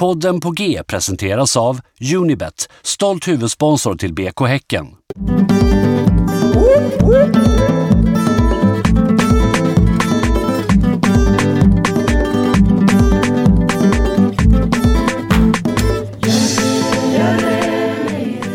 [0.00, 1.80] Podden på G presenteras av
[2.16, 4.86] Unibet, stolt huvudsponsor till BK Häcken.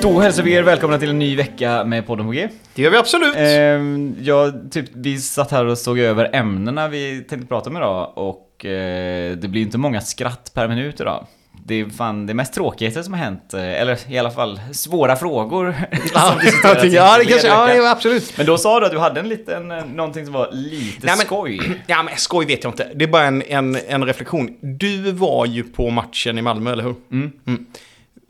[0.01, 2.49] Då hälsar vi er välkomna till en ny vecka med podden på G.
[2.75, 3.35] Det gör vi absolut.
[3.37, 8.11] Ehm, jag, typ, vi satt här och såg över ämnena vi tänkte prata om idag
[8.15, 11.27] och eh, det blir inte många skratt per minut idag.
[11.67, 15.15] Det är fan det mest tråkigaste som har hänt, eh, eller i alla fall svåra
[15.15, 15.75] frågor
[16.41, 18.37] diskuterats i ja, det kanske, ja, ja, absolut.
[18.37, 21.15] Men då sa du att du hade en liten, eh, någonting som var lite Nej,
[21.17, 21.81] men- skoj.
[21.87, 22.91] Ja, men skoj vet jag inte.
[22.95, 24.57] Det är bara en, en, en reflektion.
[24.61, 26.95] Du var ju på matchen i Malmö, eller hur?
[27.11, 27.31] Mm.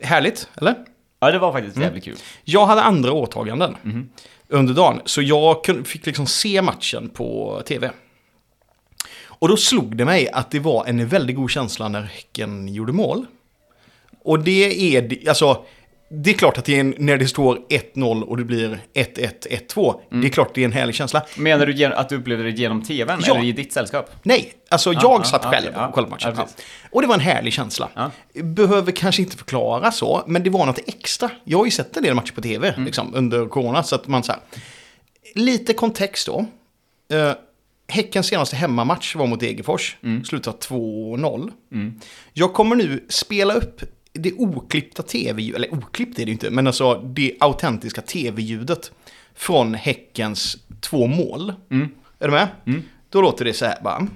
[0.02, 0.74] Härligt, eller?
[1.20, 2.16] Ja, det var faktiskt jävligt kul.
[2.44, 3.76] Jag hade andra åtaganden
[4.48, 7.90] under dagen, så jag fick liksom se matchen på tv.
[9.38, 12.92] Och då slog det mig att det var en väldigt god känsla när Häcken gjorde
[12.92, 13.26] mål.
[14.26, 15.64] Och det är, alltså,
[16.10, 17.58] det är klart att det är en, när det står
[17.94, 19.30] 1-0 och det blir 1-1,
[19.74, 20.00] 1-2.
[20.20, 21.26] Det är klart det är en härlig känsla.
[21.36, 23.34] Menar du att du upplevde det genom tvn Ja.
[23.36, 24.10] eller i ditt sällskap?
[24.22, 25.86] Nej, alltså jag ja, satt ja, själv ja.
[25.88, 26.34] och kollade matchen.
[26.36, 26.48] Ja,
[26.90, 28.10] och det var en härlig känsla.
[28.34, 31.30] Behöver kanske inte förklara så, men det var något extra.
[31.44, 32.84] Jag har ju sett en del matcher på tv Mm.
[32.84, 34.40] liksom, under corona, så att man så här.
[35.34, 36.46] Lite kontext då.
[37.14, 37.32] Uh,
[37.88, 40.24] Häckens senaste hemmamatch var mot Degerfors, Mm.
[40.24, 41.50] slutade 2-0.
[42.32, 43.80] Jag kommer nu spela upp
[44.18, 48.92] det oklippta tv eller oklippt är det ju inte, men alltså det autentiska tv-ljudet
[49.34, 51.52] från Häckens två mål.
[51.70, 51.88] Mm.
[52.18, 52.48] Är du med?
[53.10, 54.06] Då låter det så här bara.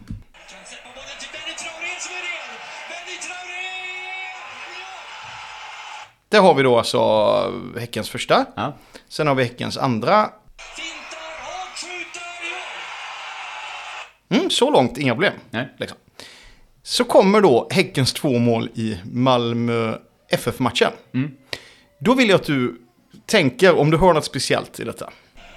[6.28, 7.00] Där har vi då alltså
[7.78, 8.46] Häckens första.
[8.56, 8.76] Ja.
[9.08, 10.30] Sen har vi Häckens andra.
[14.28, 15.32] Mm, så långt, inga problem.
[15.50, 15.68] Nej.
[15.78, 15.98] Liksom.
[16.91, 20.92] Så kommer då Häckens två mål i Malmö FF-matchen.
[22.00, 22.80] Då vill jag att du
[23.27, 25.11] tänker, om du hör något speciellt i detta.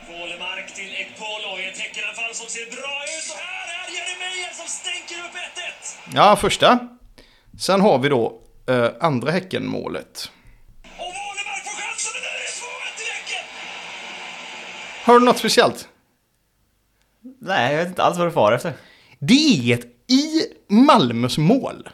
[0.08, 3.32] Wålemark till Ekpolo i ett Häckenanfall som ser bra ut.
[3.34, 5.36] Och här är Jeremejeff som stänker upp
[6.12, 6.16] 1-1.
[6.16, 6.80] Ja, första.
[7.60, 10.32] Sen har vi då eh, andra Häcken-målet.
[10.84, 12.54] Och Wålemark får chansen, men det är
[12.94, 13.46] 2-1 till Häcken!
[15.04, 15.88] Hör du något speciellt?
[17.42, 18.74] Nej, jag vet inte alls vad du far efter.
[19.20, 21.90] Det är att i Malmös mål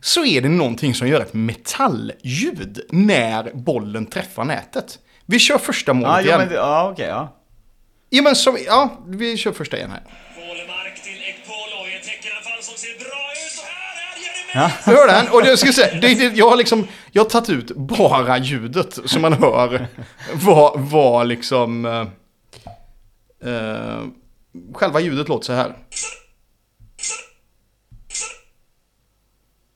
[0.00, 4.98] så är det någonting som gör ett metallljud när bollen träffar nätet.
[5.26, 6.38] Vi kör första målet Ja, jo, igen.
[6.38, 7.34] men, det- ja okej, ja.
[8.10, 10.02] Ja, men så, ja, vi kör första igen här.
[12.62, 12.74] Som
[14.54, 14.70] Ja.
[14.84, 15.28] Du hör den?
[15.32, 18.98] Och jag ska säga, det, det, jag har liksom, jag har tagit ut bara ljudet
[19.04, 19.86] så man hör
[20.34, 22.00] vad, vad liksom, eh,
[23.52, 24.00] eh,
[24.74, 25.76] själva ljudet låter så här.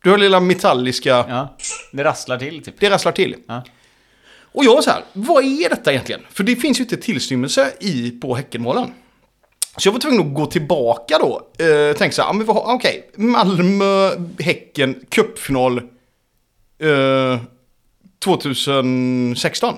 [0.05, 1.57] Du hör lilla metalliska, ja.
[1.93, 2.81] Det rasslar till typ.
[2.81, 3.37] det rasslar till.
[3.49, 3.65] Ja.
[4.55, 6.21] Och jag var så här, vad är detta egentligen?
[6.31, 8.93] För det finns ju inte tillstymmelse i på Häckenmålen.
[9.77, 11.51] Så jag var tvungen att gå tillbaka då.
[11.65, 15.79] Eh, tänka så här, men vad- okej, Malmö, Häcken, cupfinal
[16.79, 17.41] eh,
[18.25, 19.75] 2016.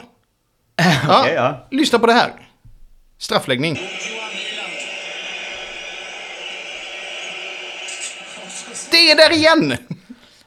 [0.77, 1.69] ja, Okej, ja.
[1.71, 2.33] Lyssna på det här.
[3.19, 3.79] Straffläggning.
[8.91, 9.77] Det är där igen!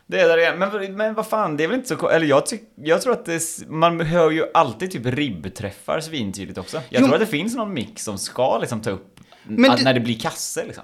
[0.10, 0.60] Det är där igen.
[0.60, 3.26] Men, men vad fan, det är väl inte så Eller jag, tyck, jag tror att
[3.26, 6.78] det, man hör ju alltid typ ribbträffar svintydligt också.
[6.90, 7.06] Jag Jo.
[7.08, 9.94] tror att det finns någon mix som ska liksom ta upp Men att det- när
[9.94, 10.84] det blir kasse liksom.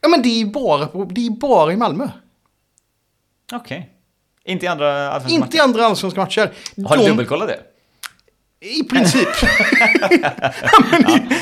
[0.00, 2.08] Ja men det är ju bara, det är bara i Malmö.
[3.52, 3.90] Okej.
[4.44, 5.64] Inte i andra allsvenska Inte i matcher.
[5.68, 6.52] andra allsvenska matcher.
[6.86, 7.60] Har du De- dubbelkollat det?
[8.62, 9.28] I princip.
[9.42, 10.10] ja,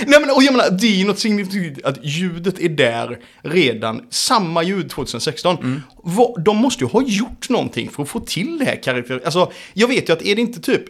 [0.06, 4.02] nej, men, och jag menar, det är ju något signifikativt att ljudet är där redan.
[4.10, 5.82] Samma ljud 2016.
[6.02, 9.20] Vad- de måste ju ha gjort någonting för att få till det här karaktär.
[9.24, 10.82] Alltså, jag vet ju att är det inte typ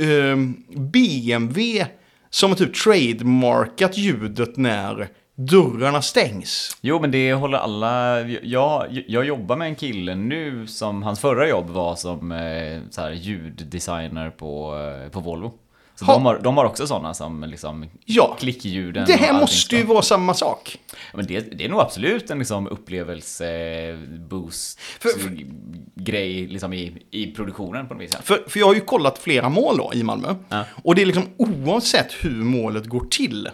[0.00, 1.86] ehm, BMW
[2.30, 5.08] som har typ trademarkat ljudet när
[5.46, 6.76] dörrarna stängs?
[6.80, 8.20] Jo, men det håller alla...
[8.28, 13.00] Jag, jag jobbar med en kille nu som hans förra jobb var som eh, så
[13.00, 15.52] här, ljuddesigner på, eh, på Volvo.
[15.94, 16.12] Så Ha.
[16.14, 18.36] de har, de har också sådana som liksom Ja.
[18.40, 20.78] klickljuden Det här måste ju vara samma sak.
[21.14, 25.46] Men det, det är nog absolut en liksom upplevelse-boost För- för-
[25.94, 28.16] grej liksom i, i produktionen på något vis.
[28.22, 30.34] För, för jag har ju kollat flera mål då i Malmö.
[30.48, 30.64] Ja.
[30.84, 33.48] Och det är liksom oavsett hur målet går till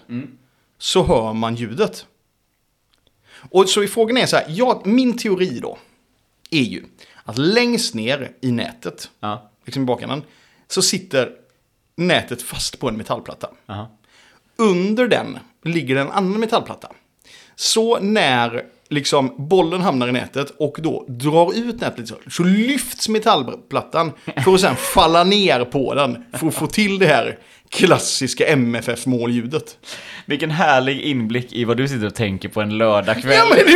[0.79, 2.07] så hör man ljudet.
[3.51, 5.79] Och så är frågan är så här, ja, min teori då
[6.51, 6.85] är ju
[7.25, 9.51] att längst ner i nätet, Ja.
[9.65, 10.23] liksom i bakänden,
[10.69, 11.31] så sitter
[11.97, 13.49] nätet fast på en metallplatta.
[13.67, 13.89] Aha.
[14.57, 16.93] Under den ligger en annan metallplatta.
[17.55, 22.43] Så när liksom bollen hamnar i nätet och då drar ut nätet lite så, så
[22.43, 24.13] lyfts metallplattan
[24.45, 27.39] för att sen falla ner på den för att få till det här
[27.71, 29.79] klassiska MFF-målljudet.
[30.27, 33.35] Vilken härlig inblick i vad du sitter och tänker på en lördagkväll.
[33.35, 33.73] Ja, men det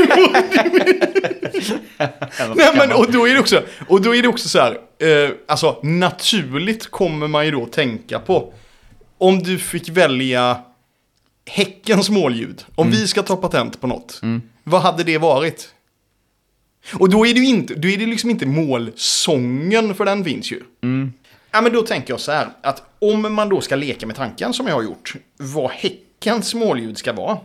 [2.57, 5.31] Nej, men, och, då är det också, och då är det också så här, eh,
[5.49, 8.53] alltså naturligt kommer man ju då tänka på,
[9.19, 10.61] om du fick välja
[11.47, 14.21] Häckens målljud, om vi ska ta patent på något,
[14.65, 15.75] vad hade det varit?
[16.93, 20.53] Och då är det ju inte, då är det liksom inte målsången, för den finns
[20.53, 20.61] ju.
[21.51, 24.53] Ja, men då tänker jag så här, att om man då ska leka med tanken
[24.53, 27.39] som jag har gjort, vad Häckens målljud ska vara,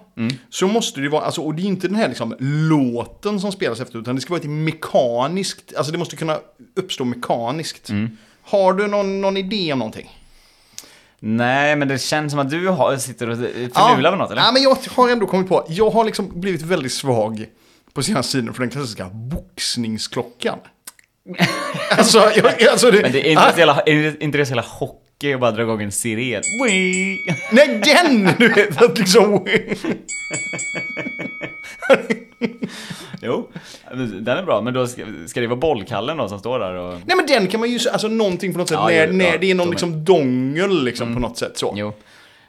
[0.50, 3.80] så måste det vara, alltså, och det är inte den här liksom låten som spelas
[3.80, 6.40] efter, utan det ska vara ett mekaniskt, alltså det måste kunna
[6.75, 7.90] uppstå mekaniskt.
[8.42, 10.10] Har du någon, någon idé om någonting?
[11.19, 14.42] Nej, men det känns som att du har, sitter och förlular med något, eller?
[14.42, 17.46] Ja, men jag har ändå kommit på, jag har liksom blivit väldigt svag
[17.94, 20.60] på senaste tiden för den klassiska boxningsklockan.
[21.98, 24.68] alltså, jag, alltså det, Men det är inte så jävla, är inte det så jävla
[24.68, 26.44] hockey och bara dra igång en siren?
[27.51, 28.30] Nej, den!
[28.38, 29.45] Du vet, att liksom...
[33.22, 33.50] Jo,
[34.22, 36.94] den är bra, men då ska, ska det vara bollkallen då som står där och...
[37.06, 39.25] Nej, men den kan man ju, alltså någonting på något sätt, Ja, när, jo, när
[39.25, 41.74] ja, det är någon liksom dongel liksom på något sätt så.
[41.77, 41.94] Jo.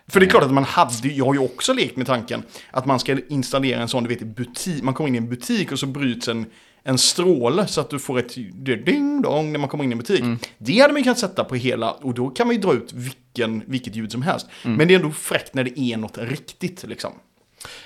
[0.09, 2.87] För det är klart att man hade, jag har ju också lekt med tanken att
[2.87, 5.79] man ska installera en sån, du vet, butik, man kommer in i en butik och
[5.79, 6.47] så bryts en,
[6.87, 9.93] en stråle så att du får ett det ding dong när man kommer in i
[9.93, 10.25] en butik.
[10.59, 12.93] Det hade man ju kunnat sätta på hela, och då kan man ju dra ut
[12.93, 14.47] vilken, vilket ljud som helst.
[14.63, 17.13] Men det är ändå fräckt när det är något riktigt liksom.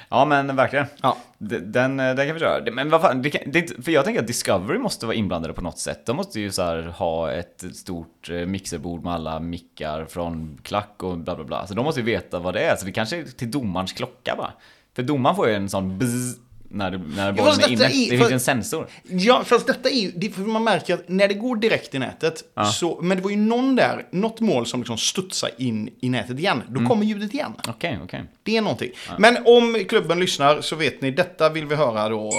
[0.09, 0.87] Ja, men verkligen.
[1.03, 1.17] Ja.
[1.39, 2.73] Den, den kan vi köra.
[2.73, 5.63] Men vad fan, det kan, det för jag tänker att Discovery måste vara inblandade på
[5.63, 6.07] något sätt.
[6.07, 11.03] De måste ju så här ha ett stort eh, mixerbord med alla mickar från klack
[11.03, 11.67] och bla bla bla.
[11.67, 12.77] Så de måste ju veta vad det är.
[12.77, 14.53] Så det kanske är till domarens klocka bara.
[14.97, 16.37] För domaren får ju en sån bzz
[16.73, 17.85] när, det- när bollen fast är inne.
[17.85, 18.87] är- Det finns en sensor.
[19.09, 21.99] Ja, fast detta är ju, det, för man märker att när det går direkt i
[21.99, 22.45] nätet,
[22.75, 26.39] så, men det var ju någon där, något mål som liksom studsar in i nätet
[26.39, 27.53] igen, då kommer ljudet igen.
[27.69, 28.25] Okej, okej.
[28.43, 28.91] Det är någonting.
[29.19, 32.31] Men om klubben lyssnar så vet ni, detta vill vi höra då.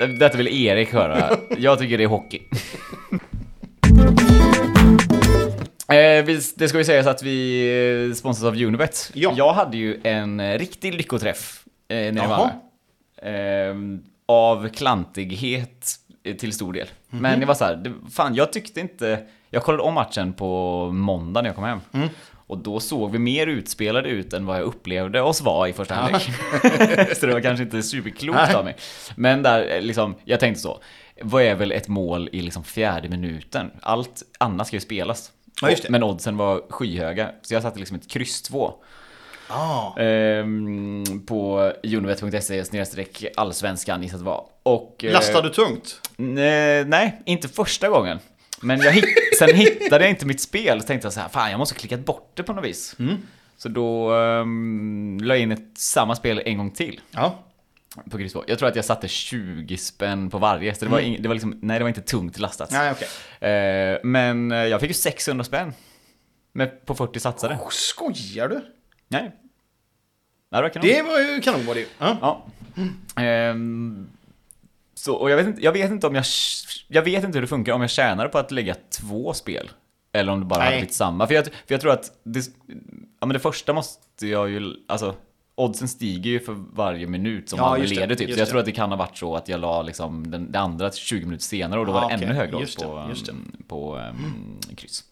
[0.00, 1.36] Det- Detta vill Erik höra.
[1.58, 2.38] Jag tycker det är hockey.
[5.88, 6.24] Eh,
[6.56, 9.10] det ska ju sägas att vi eh, sponsras av Unibet.
[9.14, 9.34] Ja.
[9.36, 12.50] Jag hade ju en eh, riktig lyckoträff eh, nere i Jaha.
[13.22, 13.74] Eh,
[14.26, 15.86] av klantighet
[16.24, 16.88] eh, till stor del.
[17.10, 17.22] Mhm.
[17.22, 19.26] Men det var så här, det, fan jag tyckte inte...
[19.50, 21.80] Jag kollade om matchen på måndag när jag kom hem.
[21.92, 22.08] Mm.
[22.46, 25.94] Och då såg vi mer utspelade ut än vad jag upplevde oss vara i första
[25.94, 26.22] halvlek.
[27.16, 28.76] så det var kanske inte superklokt av mig.
[29.16, 30.80] Men där, eh, liksom, jag tänkte så.
[31.20, 33.70] Vad är väl ett mål i liksom fjärde minuten?
[33.80, 35.32] Allt annat ska ju spelas.
[35.62, 35.76] Ja.
[35.88, 37.30] Men oddsen var skyhöga.
[37.42, 38.74] Så jag satte liksom ett kryss 2.
[39.52, 40.00] Ah.
[40.00, 44.46] Ehm, på unibet.se snedstreck allsvenskan gissat var.
[44.62, 45.04] Och...
[45.04, 46.00] eh, Lastar du tungt?
[46.16, 48.18] Nej, nej, inte första gången.
[48.60, 49.04] Men jag hitt,
[49.38, 51.78] sen hittade jag inte mitt spel, så tänkte jag så här, fan jag måste ha
[51.78, 52.96] klickat bort det på något vis.
[53.56, 57.38] Så då um, la jag in ett, samma spel en gång till Ja.
[58.10, 58.44] på kryss 2.
[58.46, 61.34] Jag tror att jag satte 20 spänn på varje, så det var, ing, det var
[61.34, 62.70] liksom, nej det var inte tungt lastat.
[62.70, 63.50] Nej, okej.
[63.50, 65.72] Eh, men jag fick ju 600 spänn.
[66.52, 67.54] Med, på 40 satsade.
[67.54, 68.60] Oh, skojar du?
[69.08, 69.30] Nej.
[70.58, 70.88] Det var kanon.
[70.88, 71.86] Det var ju kanon var det ju.
[71.98, 72.16] Ja.
[72.20, 73.22] Ja.
[73.22, 74.08] Ehm,
[74.94, 76.24] så, och jag vet, inte, jag vet inte om jag...
[76.88, 79.70] Jag vet inte hur det funkar om jag tjänar på att lägga två spel.
[80.12, 80.78] Eller om det bara hade Nej.
[80.80, 81.26] blivit samma.
[81.26, 82.44] För jag, för jag tror att det,
[83.20, 84.74] ja, men det första måste jag ju...
[84.88, 85.14] Alltså,
[85.54, 88.32] oddsen stiger ju för varje minut som Ja, man just det, leder typ.
[88.32, 88.50] Så jag det.
[88.50, 91.24] tror att det kan ha varit så att jag la liksom den, det andra 20
[91.24, 92.26] minuter senare och då Ja, var det okej.
[92.26, 93.32] ännu högre odds på, just det.
[93.32, 95.04] um, på um, kryss.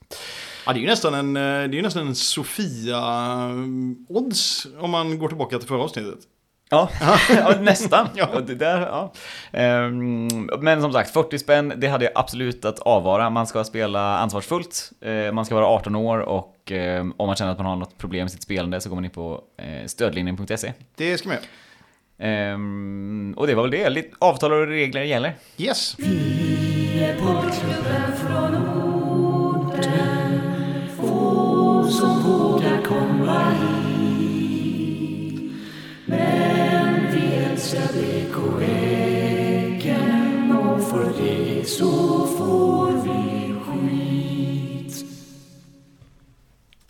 [0.66, 5.18] Ja, det är ju nästan en, eh, det är ju nästan en Sofia-odds om man
[5.18, 6.18] går tillbaka till förra avsnittet.
[6.70, 6.88] Ja,
[7.28, 8.08] ja nästan.
[8.14, 8.28] Ja.
[8.46, 9.12] Det där, ja.
[9.52, 10.28] Ehm,
[10.60, 13.30] Men som sagt, 40 spänn, det hade jag absolut att avvara.
[13.30, 17.52] Man ska spela ansvarsfullt, eh, man ska vara 18 år och eh, om man känner
[17.52, 20.72] att man har något problem med sitt spelande så går man in på eh, stödlinjen.se.
[20.96, 21.44] Det ska man göra.
[22.30, 25.34] Ehm, Och det var väl det, lite avtal och regler gäller.
[25.56, 25.96] Yes.
[27.20, 30.40] Porrklubben från orten
[30.96, 35.42] Få som vågar komma hit
[36.04, 42.89] Men vi älskar BK Häcken och för det så får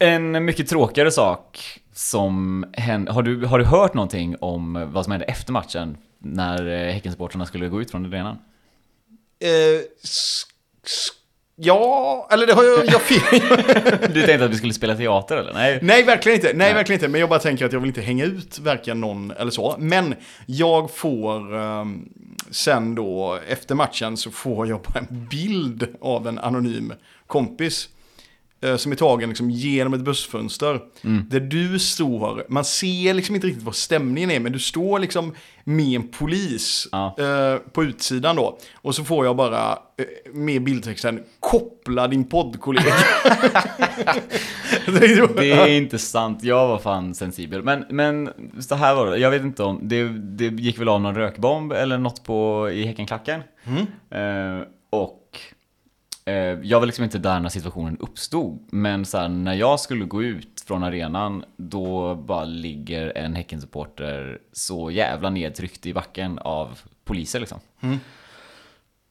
[0.03, 5.11] En mycket tråkigare sak som hände, har du, har du hört någonting om vad som
[5.11, 8.39] hände efter matchen när eh, Häckensupportrarna skulle gå ut från arenan?
[9.41, 9.81] Eh,
[11.63, 13.01] Ja, eller det har jag, jag.
[14.15, 15.53] Du tänkte att vi skulle spela teater eller?
[15.53, 15.79] Nej.
[15.83, 16.53] Nej, verkligen inte.
[16.55, 17.09] Nej, verkligen inte.
[17.09, 19.77] Men jag bara tänker att jag vill inte hänga ut varken någon eller så.
[19.79, 20.15] Men
[20.47, 22.09] jag får ehm,
[22.51, 26.93] sen då, efter matchen så får jag bara en bild av en anonym
[27.27, 27.89] kompis.
[28.63, 30.81] Eh, Som är tagen liksom genom ett bussfönster.
[31.31, 35.35] Där du står, man ser liksom inte riktigt vad stämningen är, men du står liksom
[35.65, 37.17] med en polis Ja.
[37.19, 38.59] eh, på utsidan då.
[38.75, 42.95] Och så får jag bara eh, med bildtexten, koppla din poddkollega.
[45.37, 47.63] Det är inte sant, jag var fan sensibel.
[47.63, 51.01] Men, men så här var det, jag vet inte om, det, det gick väl av
[51.01, 53.41] någon rökbomb eller något på, i Häckenklacken.
[54.11, 55.17] Eh, och
[56.63, 58.69] jag var liksom inte där när situationen uppstod.
[58.71, 64.39] Men så här, när jag skulle gå ut från arenan, då bara ligger en Häckensupporter
[64.53, 67.59] så jävla nedtryckt i backen av poliser liksom.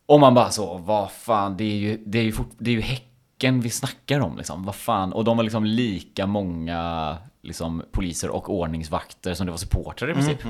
[0.05, 2.75] Och man bara så, vad fan, det är ju, det är ju, fort, det är
[2.75, 4.63] ju Häcken vi snackar om liksom.
[4.63, 9.57] Vad fan, och de var liksom lika många liksom, poliser och ordningsvakter som det var
[9.57, 10.43] supportrar i princip.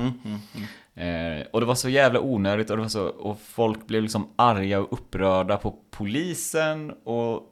[0.94, 4.28] Eh, och det var så jävla onödigt och, det var så, och folk blev liksom
[4.36, 7.46] arga och upprörda på polisen och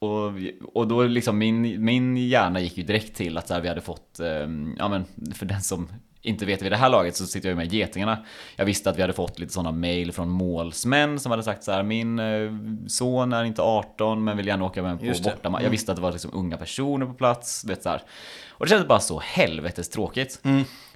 [0.00, 0.32] och,
[0.74, 3.80] och då liksom min, min hjärna gick ju direkt till att så här, vi hade
[3.80, 5.04] fått, eh, ja men
[5.34, 5.88] för den som
[6.22, 8.24] inte vet vid det här laget så sitter jag ju med Getingarna.
[8.56, 11.72] Jag visste att vi hade fått lite sådana mail från målsmän som hade sagt så
[11.72, 12.52] här, min eh,
[12.86, 15.62] son är inte 18 men vill gärna åka med på bortamatch.
[15.62, 18.02] Jag visste att det var liksom unga personer på plats, vet så här.
[18.50, 20.40] Och det kändes bara så helvetes tråkigt.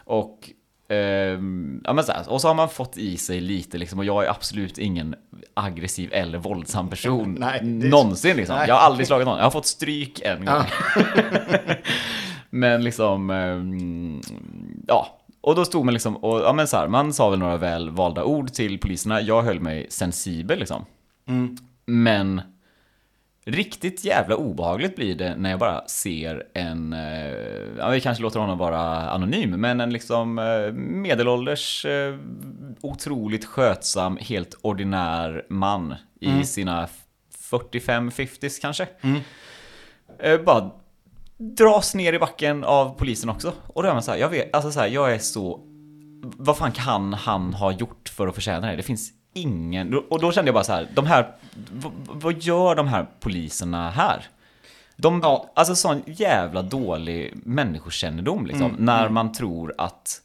[0.04, 0.50] Och
[0.92, 4.04] Ehm, ja, men så här, och så har man fått i sig lite liksom, och
[4.04, 5.14] jag är absolut ingen
[5.54, 8.56] aggressiv eller våldsam person Nej, det någonsin liksom.
[8.56, 8.68] Nej.
[8.68, 10.64] Jag har aldrig slagit någon, jag har fått stryk en gång.
[12.50, 14.20] men liksom, ehm,
[14.86, 15.18] ja.
[15.40, 17.90] Och då stod man liksom, och ja men så här, man sa väl några väl
[17.90, 19.20] valda ord till poliserna.
[19.20, 20.84] Jag höll mig sensibel liksom.
[21.86, 22.42] Men
[23.44, 27.30] Riktigt jävla obehagligt blir det när jag bara ser en, eh,
[27.78, 32.16] ja vi kanske låter honom vara anonym, men en liksom eh, medelålders, eh,
[32.80, 36.88] otroligt skötsam, helt ordinär man i sina
[37.50, 38.86] 45-50s kanske.
[40.18, 40.70] Eh, bara
[41.38, 43.52] dras ner i backen av polisen också.
[43.66, 45.60] Och då är man så här, jag vet, alltså så här, jag är så,
[46.22, 48.76] vad fan kan han ha gjort för att förtjäna det?
[48.76, 51.32] Det finns ingen, och då kände jag bara så här, de här,
[52.06, 54.26] vad, gör de här poliserna här?
[54.96, 55.52] De, Ja.
[55.54, 60.20] Alltså sån jävla dålig människokännedom liksom, när man tror att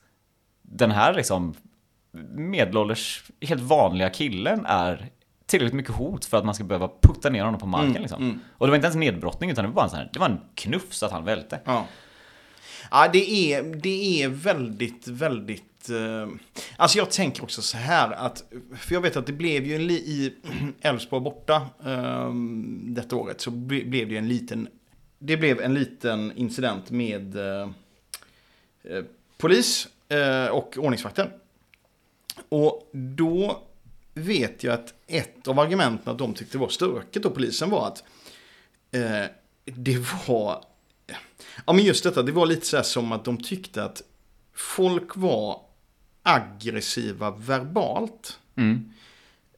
[0.62, 1.54] den här liksom
[2.36, 5.10] medelålders, helt vanliga killen är
[5.46, 8.40] tillräckligt mycket hot för att man ska behöva putta ner honom på marken liksom.
[8.52, 10.30] Och det var inte ens nedbrottning utan det var bara en sån här, det var
[10.30, 11.60] en knuff så att han välte.
[11.66, 11.86] Ja.
[12.92, 15.77] Ja, det är, det är väldigt, väldigt...
[15.90, 16.28] Eh,
[16.78, 18.44] alltså jag tänker också så här att...
[18.76, 20.34] För jag vet att det blev ju en li, i
[20.82, 22.34] Elfsborg borta eh,
[22.84, 24.68] detta året så ble, blev det ju en liten...
[25.20, 27.70] Det blev en liten incident med eh,
[28.84, 29.04] eh
[29.38, 31.32] polis eh, och ordningsvakter.
[32.50, 33.64] Och då
[34.14, 38.04] vet jag att ett av argumenten att de tyckte var stökigt och polisen var att
[38.92, 39.26] eh,
[39.66, 40.64] det var
[41.66, 44.04] Ja men just detta, det var lite så här som att de tyckte att
[44.54, 45.62] folk var
[46.28, 48.40] aggressiva verbalt.
[48.56, 48.94] Mm.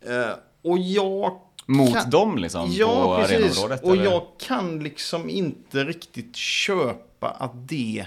[0.02, 1.40] Eh, och jag...
[1.66, 3.64] Mot kan- dem liksom Ja, på precis.
[3.64, 4.04] Och eller?
[4.04, 8.06] jag kan liksom inte riktigt köpa att det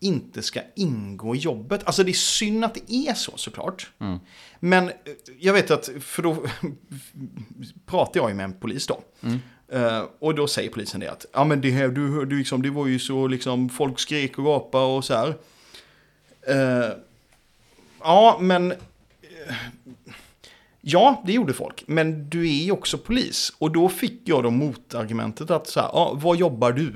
[0.00, 1.80] inte ska ingå i jobbet.
[1.84, 3.90] Alltså det är synd att det är så såklart.
[3.98, 4.18] Mm.
[4.60, 4.94] Men eh,
[5.38, 6.36] jag vet att, för då
[7.86, 9.00] pratar jag ju med en polis då.
[9.22, 9.38] Mm.
[9.72, 12.70] Eh, och då säger polisen det att, ja men det här, du, du liksom, det
[12.70, 15.28] var ju så liksom, folk skrek och gapade och så här.
[16.46, 16.90] Eh,
[18.04, 18.72] ja, men...
[18.72, 18.78] eh,
[20.84, 21.84] Ja, det gjorde folk.
[21.86, 23.52] Men du är ju också polis.
[23.58, 26.92] Och då fick jag då motargumentet att så här, ja, vad jobbar du?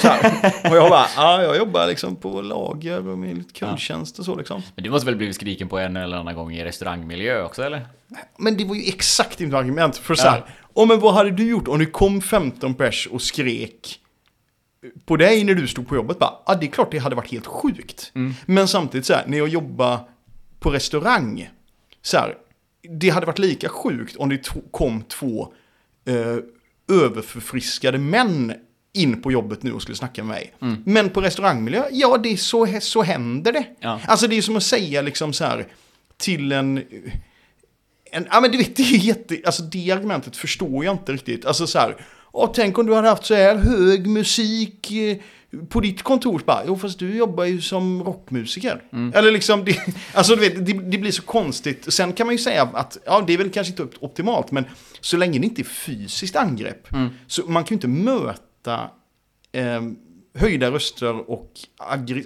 [0.00, 0.52] Så här.
[0.70, 4.62] Och jag bara, ja, jag jobbar liksom på lager och med kundtjänst och så liksom.
[4.74, 7.86] Men du måste väl blivit skriken på en eller annan gång i restaurangmiljö också eller?
[8.38, 9.96] Men det var ju exakt mitt argument.
[9.96, 10.84] För så här, ja.
[10.84, 14.00] men vad hade du gjort om det kom 15 pers och skrek
[15.04, 16.18] på dig när du stod på jobbet?
[16.18, 18.12] Bara, ja, det är klart det hade varit helt sjukt.
[18.46, 19.98] Men samtidigt så här, när jag jobbar
[20.64, 21.50] på restaurang,
[22.02, 22.36] så här,
[22.90, 25.52] det hade varit lika sjukt om det kom två
[26.04, 26.36] eh,
[27.02, 28.54] överförfriskade män
[28.92, 30.54] in på jobbet nu och skulle snacka med mig.
[30.84, 33.66] Men på restaurangmiljö, ja det är så, så händer det.
[33.80, 34.00] Ja.
[34.06, 35.66] Alltså det är som att säga liksom så här
[36.16, 36.82] till en
[38.14, 41.46] en, ja men du vet, det är jätte, alltså det argumentet förstår jag inte riktigt.
[41.46, 41.96] Alltså så här,
[42.32, 45.16] åh tänk om du hade haft så här hög musik eh,
[45.68, 46.42] på ditt kontor.
[46.46, 48.82] Bara, jo fast du jobbar ju som rockmusiker.
[49.14, 49.78] Eller liksom, det,
[50.14, 51.92] alltså du vet, det, det blir så konstigt.
[51.92, 54.64] Sen kan man ju säga att, ja det är väl kanske inte op- optimalt, men
[55.00, 56.88] så länge det inte är fysiskt angrepp.
[57.26, 58.90] Så man kan ju inte möta
[59.52, 59.82] eh,
[60.38, 61.50] höjda röster och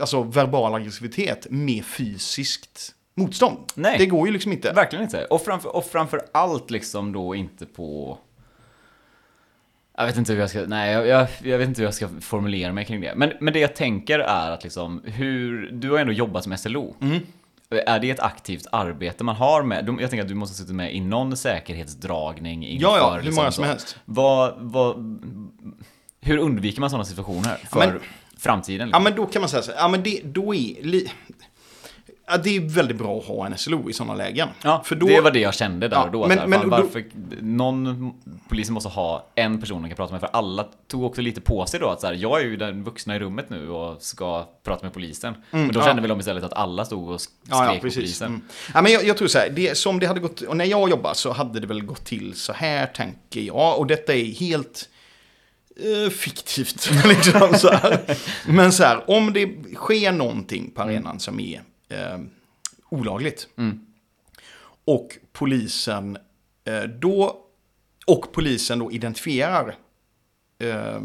[0.00, 3.58] alltså verbal aggressivitet med fysiskt motstånd.
[3.75, 3.98] Nej.
[3.98, 4.72] Det går ju liksom inte.
[4.72, 5.25] Verkligen inte.
[5.25, 8.18] Och framför, och framför allt liksom då inte på...
[9.96, 12.08] Jag vet inte hur jag ska, nej jag, jag, jag vet inte hur jag ska
[12.20, 13.12] formulera mig kring det.
[13.16, 16.94] Men, men det jag tänker är att liksom hur, du har ändå jobbat som SLO.
[17.00, 17.18] Mm.
[17.70, 19.96] Är det ett aktivt arbete man har med?
[20.00, 23.34] Jag tänker att du måste sitta med i någon säkerhetsdragning inför, Ja, ja, hur liksom
[23.42, 23.54] många så.
[23.54, 23.96] som helst.
[24.04, 24.96] Vad, vad,
[26.20, 28.00] hur undviker man sådana situationer för men-
[28.38, 28.80] framtiden?
[28.80, 29.04] Ja Liksom?
[29.04, 30.82] men då kan man säga så ja men det, då är...
[30.82, 31.10] Li,
[32.28, 34.49] ja, det är väldigt bra att ha en SLO i sådana lägen.
[34.62, 36.26] Ja, för då, det var det jag kände där Ja, och då.
[36.26, 37.04] men- men fan, då- varför,
[37.40, 38.12] någon
[38.49, 40.20] polisen måste ha en person man kan prata med.
[40.20, 42.85] För alla tog också lite på sig då att så här, jag är ju den
[42.85, 45.35] vuxna i rummet nu och ska prata med polisen.
[45.50, 45.85] men då Mm, ja.
[45.87, 48.28] kände väl de istället att alla stod och sk- skrek Ja, ja, på polisen.
[48.28, 48.42] Mm.
[48.75, 50.90] Ja, men jag, jag tror så här, det, som det hade gått, och när jag
[50.90, 53.78] jobbade så hade det väl gått till så här tänker jag.
[53.78, 54.88] Och detta är helt
[56.04, 56.90] eh, fiktivt.
[57.04, 58.00] liksom, så här.
[58.47, 62.18] Men så här, om det sker någonting på arenan som är eh,
[62.90, 63.49] olagligt.
[64.85, 66.18] Och polisen
[66.64, 67.37] eh, då,
[68.07, 69.75] och polisen då identifierar
[70.59, 71.00] eh,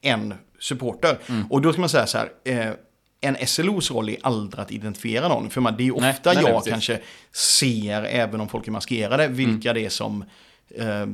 [0.00, 1.18] en supporter.
[1.50, 2.72] Och då ska man säga så här, eh,
[3.20, 5.50] en SLOs roll är aldrig att identifiera någon.
[5.50, 6.72] För man, det är ofta Nej, nej, nej, jag precis.
[6.72, 7.00] kanske
[7.32, 10.24] ser, även om folk är maskerade, vilka det är som
[10.68, 11.06] eh,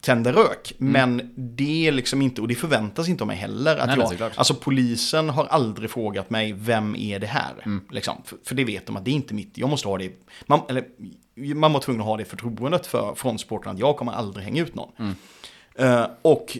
[0.00, 0.72] tänder rök.
[0.78, 3.76] Men det är liksom inte, och det förväntas inte av mig heller.
[3.76, 7.80] Att Nej, jag, alltså polisen har aldrig frågat mig, vem är det här?
[7.90, 10.12] Liksom, för, för det vet de att det är inte mitt, jag måste ha det,
[10.46, 10.84] man, eller,
[11.54, 14.62] man var tvungen att ha det förtroendet för, från supportrarna att jag kommer aldrig hänga
[14.62, 15.14] ut någon.
[15.74, 16.58] Eh, och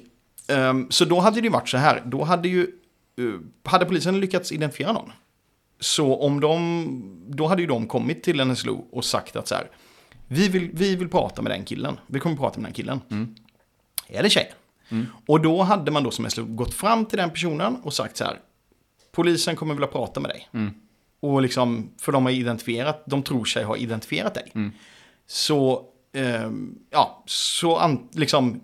[0.49, 2.63] ehm, så då hade det ju varit så här, då hade ju,
[3.19, 5.13] eh, hade polisen lyckats identifiera någon.
[5.81, 9.55] Så om de, då hade ju de kommit till en SLO och sagt att så
[9.55, 9.71] här,
[10.29, 13.01] vi vill, vi vill prata med den killen, vi kommer prata med den killen.
[14.09, 14.53] Eller tjejen.
[15.27, 18.25] Och då hade man då som SLO gått fram till den personen och sagt så
[18.25, 18.39] här,
[19.13, 20.49] polisen kommer vilja prata med dig.
[21.21, 24.53] Och liksom, för de har identifierat, de tror sig ha identifierat dig.
[25.27, 25.83] Så,
[26.13, 28.61] ehm, ja, så an, liksom,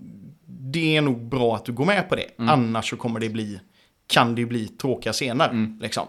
[0.46, 2.26] det är nog bra att du går med på det.
[2.38, 3.60] Annars så kommer det bli,
[4.06, 5.76] kan det ju bli tråkiga scener.
[5.80, 6.06] Liksom.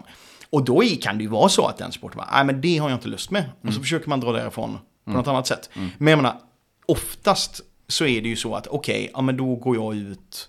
[0.50, 2.90] Och då kan det ju vara så att den sporten bara, nej men det har
[2.90, 3.44] jag inte lust med.
[3.62, 4.78] Och så försöker man dra därifrån
[5.12, 5.70] på något annat sätt.
[5.98, 6.40] Men jag menar,
[6.86, 10.48] oftast så är det ju så att okej, ja men då går jag ut,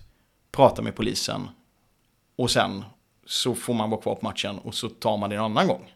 [0.52, 1.48] pratar med polisen
[2.36, 2.84] och sen
[3.26, 5.92] så får man vara kvar på matchen och så tar man det en annan gång.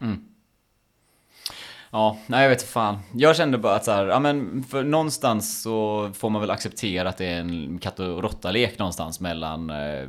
[1.91, 2.99] Ja, nej jag vet fan.
[3.13, 7.09] Jag kände bara att så här, ja men för någonstans så får man väl acceptera
[7.09, 10.07] att det är en katt och råtta-lek någonstans mellan eh,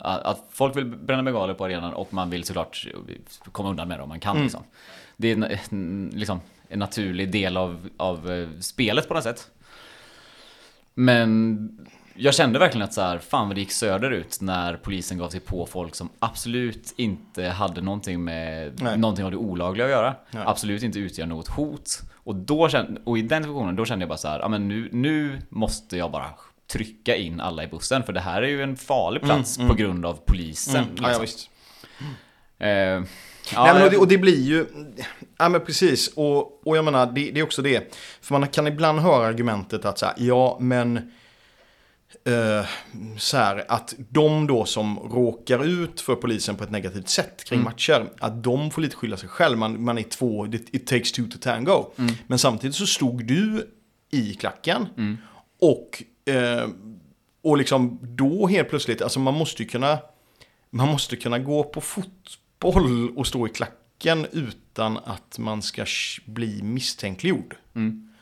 [0.00, 2.86] att folk vill bränna bengaler på arenan och man vill såklart
[3.52, 4.42] komma undan med det om man kan.
[4.42, 4.62] Liksom.
[5.16, 6.40] Det är liksom,
[6.72, 9.50] en naturlig del av, av eh, spelet på något sätt.
[10.94, 15.28] Men jag kände verkligen att så här, fan vad det gick söderut när polisen gav
[15.28, 18.98] sig på folk som absolut inte hade någonting med Nej.
[18.98, 20.14] någonting av det olagliga att göra.
[20.30, 20.42] Nej.
[20.46, 22.00] Absolut inte utgör något hot.
[22.14, 24.68] Och, då kände, och i den situationen då kände jag bara så här, ja men
[24.68, 26.30] nu, nu måste jag bara
[26.72, 30.06] trycka in alla i bussen för det här är ju en farlig plats på grund
[30.06, 30.84] av polisen.
[30.84, 31.22] Mm, ja, ja, liksom.
[31.22, 31.50] visst.
[33.54, 34.66] Ja, Nej, men och, det, och det blir ju,
[35.38, 37.96] ja men precis, och, och jag menar det, det är också det.
[38.20, 40.96] För man kan ibland höra argumentet att så här, ja men,
[42.24, 42.66] eh,
[43.18, 47.62] så här, att de då som råkar ut för polisen på ett negativt sätt kring
[47.62, 49.58] matcher, att de får lite skylla sig själv.
[49.58, 51.86] Man, man är två, it, it takes two to tango.
[52.26, 53.70] Men samtidigt så stod du
[54.10, 54.86] i klacken
[55.60, 56.02] och,
[56.34, 56.68] eh,
[57.42, 59.98] och liksom då helt plötsligt, alltså man måste ju kunna,
[60.70, 61.80] man måste kunna gå på
[62.62, 65.86] fotboll och stå i klacken utan att man ska
[66.24, 67.56] bli misstänkliggjord.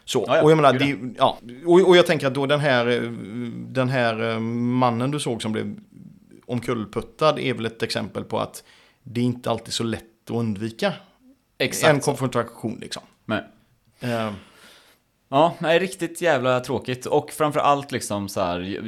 [0.05, 2.61] Så, Ja, ja, och jag menar, det, ja, och, och jag tänker att då den
[2.61, 2.87] här,
[3.72, 5.76] den här eh, mannen du såg som blev
[6.46, 8.64] omkullputtad är väl ett exempel på att
[9.03, 10.92] det är inte alltid så lätt att undvika
[11.59, 13.03] Exakt en konfrontation liksom.
[13.24, 13.42] Men,
[14.00, 14.33] Eh,
[15.32, 17.06] Ja, nej, riktigt jävla tråkigt.
[17.06, 18.80] Och framför allt liksom så här,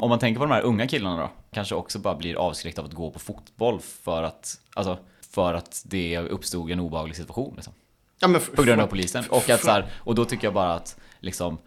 [0.00, 2.86] om man tänker på de här unga killarna då, kanske också bara blir avskräckta av
[2.86, 4.98] att gå på fotboll för att, alltså,
[5.30, 7.72] för att det uppstod en obehaglig situation liksom.
[8.20, 9.24] ja, men På grund av polisen.
[9.30, 11.58] Och, att, så här, och då tycker jag bara att liksom,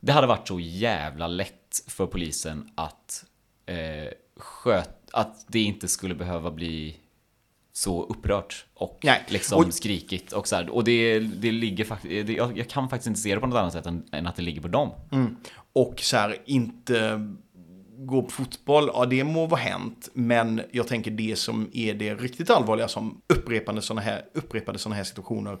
[0.00, 3.24] det hade varit så jävla lätt för polisen att
[3.66, 6.96] eh, sköt, att det inte skulle behöva bli
[7.72, 9.24] så upprört och Nej.
[9.28, 10.68] liksom Och- skrikigt och så här.
[10.70, 13.72] Och det, det ligger faktiskt, jag, jag kan faktiskt inte se det på något annat
[13.72, 14.90] sätt än, än att det ligger på dem.
[15.72, 17.20] Och så här, inte
[17.98, 20.08] gå på fotboll, ja det må vara hänt.
[20.14, 24.94] Men jag tänker det som är det riktigt allvarliga som upprepade sådana här, upprepade såna
[24.94, 25.58] här situationer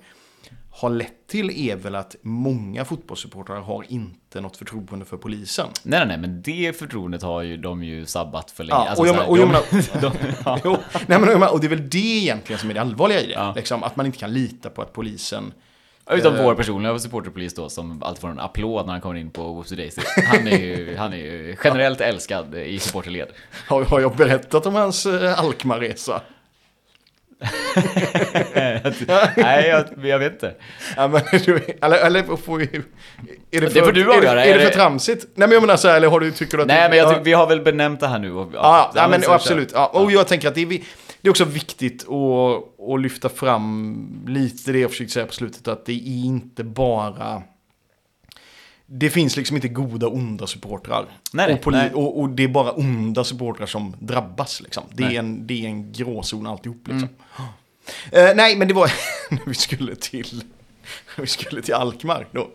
[0.74, 5.66] har lett till är väl att många fotbollssupportrar har inte något förtroende för polisen.
[5.82, 8.80] Nej, nej, nej, men det förtroendet har ju de ju sabbat för länge.
[8.80, 9.48] Ja, Alltså, och jag, och jag
[10.00, 10.10] de-
[10.44, 10.58] ja.
[10.64, 13.32] jo, nej, men, och det är väl det egentligen som är det allvarliga i det.
[13.32, 13.52] Ja.
[13.56, 15.52] Liksom, att man inte kan lita på att polisen...
[16.10, 16.44] Utom Eh.
[16.44, 19.76] vår personliga supporterpolis då som alltid får en applåd när han kommer in på Whoopsie
[19.76, 20.02] Daisy.
[20.26, 23.28] Han är ju, han är ju generellt älskad i supporterled.
[23.68, 26.20] Har, har jag berättat om hans eh, Alkmaar-resa?
[29.36, 30.54] Nej, jag, jag vet inte.
[30.96, 32.64] Ja, men, du, eller, eller får vi,
[33.50, 35.22] är det, för, får du det, avgöra, är det är för det- tramsigt?
[35.34, 36.68] Nej men jag menar så här, eller har du, tycker du att...
[36.68, 38.32] Nej, men jag vi har väl benämnt det här nu.
[38.32, 39.70] Och, Ja, ja, men absolut.
[39.74, 44.24] Ja, och jag tänker att det är, det är också viktigt att, att lyfta fram
[44.26, 47.42] lite det jag försökte säga på slutet, att det är inte bara...
[48.94, 51.06] Det finns liksom inte goda onda supportrar.
[51.32, 51.90] Nej, och, nej.
[51.94, 54.60] Och, och det är bara onda supportrar som drabbas.
[54.60, 54.84] Liksom.
[54.94, 55.14] Det, Nej.
[55.14, 56.88] är en, det är en gråzon alltihop.
[56.88, 57.08] Liksom.
[58.12, 58.92] Eh, nej, men det var
[59.30, 60.42] när vi skulle till,
[61.16, 62.26] när vi skulle till Alkmaar.
[62.32, 62.48] Då,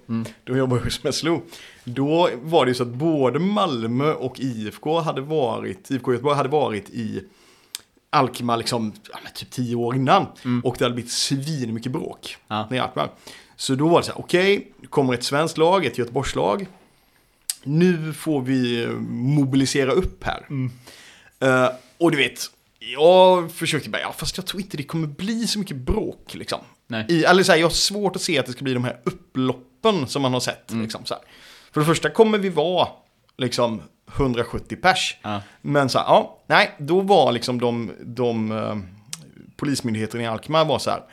[0.44, 1.42] då jobbade jag hos Meslo.
[1.84, 6.90] Då var det så att både Malmö och IFK hade varit, IFK Göteborg hade varit
[6.90, 7.24] i
[8.10, 10.26] Alkmaar liksom, ja, typ tio år innan.
[10.64, 12.68] Och det hade blivit svin mycket bråk Ja.
[12.72, 13.10] i Alkmaar.
[13.58, 16.68] Så då var det så här, okej, det kommer ett svenskt lag, ett Göteborgslag.
[17.64, 20.46] Nu får vi eh, mobilisera upp här.
[21.40, 22.42] Eh, och du vet,
[22.80, 26.60] jag försökte bara, ja fast jag tror inte det kommer bli så mycket bråk liksom.
[26.88, 27.06] Nej.
[27.10, 29.00] I, eller så här, jag har svårt att se att det ska bli de här
[29.04, 30.72] upploppen som man har sett.
[30.72, 30.84] Mm.
[30.84, 31.24] Liksom, så här.
[31.72, 32.88] För det första kommer vi vara
[33.38, 33.82] liksom
[34.16, 35.18] 170 pers.
[35.22, 35.42] Ja.
[35.62, 38.78] Men så här, ja, nej, då var liksom de, de eh,
[39.58, 41.04] polismyndigheterna i Alkmaar var så här,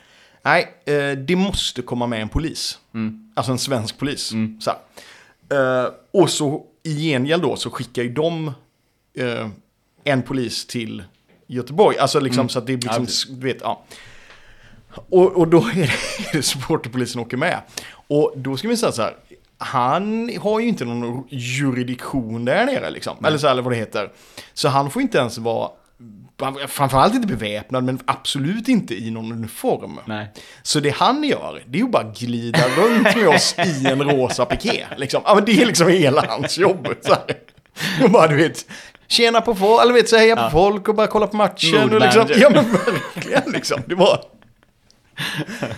[0.45, 2.79] nej, eh, det måste komma med en polis.
[2.93, 3.31] Mm.
[3.35, 4.33] Alltså en svensk polis.
[4.59, 4.79] Så här.
[5.85, 8.47] Eh, och så i gengäld då så skickar ju de
[9.17, 9.49] eh,
[10.03, 11.03] en polis till
[11.47, 11.97] Göteborg.
[11.97, 12.95] Alltså liksom så att det blir Mm.
[12.95, 13.41] Ja, liksom, precis.
[13.41, 13.83] du vet, ja.
[15.09, 15.91] Och, och då är det,
[16.33, 17.61] det supporterpolisen åker med.
[18.07, 19.15] Och då ska vi säga så här,
[19.57, 23.25] han har ju inte någon juridiktion där nere liksom.
[23.25, 24.11] Eller så här, eller vad det heter.
[24.53, 25.69] Så han får inte ens vara,
[26.67, 29.99] framförallt inte beväpnad, men absolut inte i någon uniform.
[30.05, 30.31] Nej.
[30.63, 34.45] Så det han gör, det är ju bara glida runt med oss i en rosa
[34.45, 34.85] piké.
[34.97, 35.21] Liksom.
[35.25, 36.87] Ja, men det är liksom hela hans jobb.
[37.01, 37.37] Så här.
[38.03, 38.65] Och bara, du vet,
[39.07, 41.93] tjena på folk, eller vet, så heja på folk och bara kolla på matchen.
[41.93, 43.81] Och liksom, ja men verkligen liksom.
[43.85, 44.21] Det var...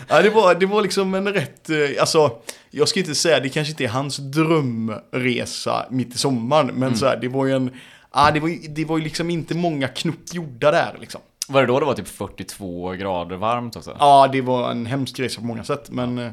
[0.08, 2.32] Ja, det var, det var liksom en rätt, eh, alltså,
[2.72, 7.06] jag ska inte säga, det kanske inte är hans drömresa mitt i sommaren, men så
[7.06, 7.72] här, det var ju en,
[8.14, 11.22] ja, det var ju, det var ju liksom inte många knupp gjorda där liksom.
[11.48, 13.96] Var det då det var typ 42 grader varmt också?
[14.00, 16.32] Ja, det var en hemsk resa på många sätt, men eh,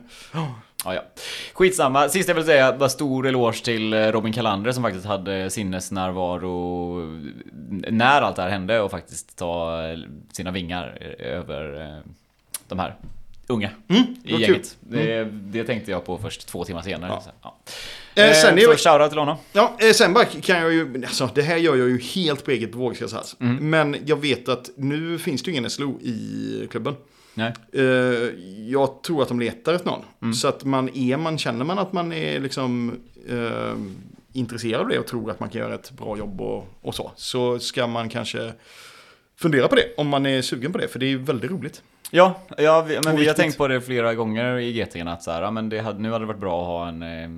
[0.85, 1.03] Ja, ja.
[1.53, 2.09] Skitsamma.
[2.09, 7.01] Sist jag vill säga, bara stor eloge till eh, Robin Kalander som faktiskt hade sinnesnärvaro
[7.91, 9.99] när allt det här hände och faktiskt ta eh,
[10.33, 12.03] sina vingar över
[12.69, 12.97] de här
[13.47, 14.77] unga vad i gänget.
[14.81, 17.21] Det, det tänkte jag på först två timmar senare.
[17.43, 17.57] Ja.
[18.15, 19.37] Eh, Eh, sen är så shoutout till honom.
[19.53, 22.51] Ja, eh, sen bara kan jag ju, alltså det här gör jag ju helt på
[22.51, 23.37] eget bevåg ska sägas.
[23.41, 23.71] Mm.
[23.71, 26.95] Men jag vet att nu finns det ju ingen SLO i klubben.
[27.35, 27.53] Nej.
[27.73, 27.83] Eh,
[28.69, 30.05] jag tror att de letar efter någon.
[30.23, 30.35] Mm.
[30.35, 33.75] Så att man är, man känner man att man är liksom eh,
[34.33, 37.13] intresserad av det och tror att man kan göra ett bra jobb och, och så.
[37.17, 38.53] Så ska man kanske
[39.37, 40.89] fundera på det om man är sugen på det.
[40.89, 41.83] För det är ju väldigt roligt.
[42.11, 45.31] Ja, ja vi, men vi har tänkt på det flera gånger i GT att så
[45.31, 47.29] här, men det hade, nu hade det varit bra att ha en eh,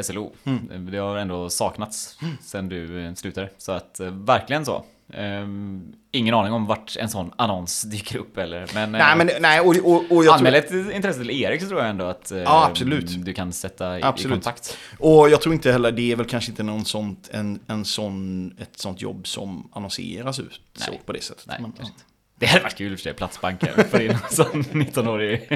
[0.00, 0.32] SLO.
[0.44, 0.90] Mm.
[0.90, 3.50] Det har ändå saknats sen du eh, slutade.
[3.58, 4.84] Så att eh, verkligen så.
[5.14, 9.60] Ehm, ingen aning om vart en sån annons dyker upp eller men, Nej, men nej,
[9.60, 12.32] och, och, och jag Anmäl tror, ett intresse till Erik så tror jag ändå att
[12.32, 13.24] eh, Ja, absolut.
[13.24, 14.32] du kan sätta i, Absolut.
[14.32, 14.78] i kontakt.
[14.98, 18.50] och jag tror inte heller, det är väl kanske inte någon sånt, en, en sån,
[18.58, 21.00] ett sånt jobb som annonseras ut så Nej.
[21.06, 21.44] på det sättet.
[21.46, 22.02] Nej, Men, inte.
[22.42, 25.46] Det hade varit kul för sig, Platsbanken, för in en sån 19-årig.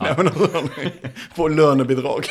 [0.00, 0.68] Nej, men alltså,
[1.34, 2.26] på lönebidrag.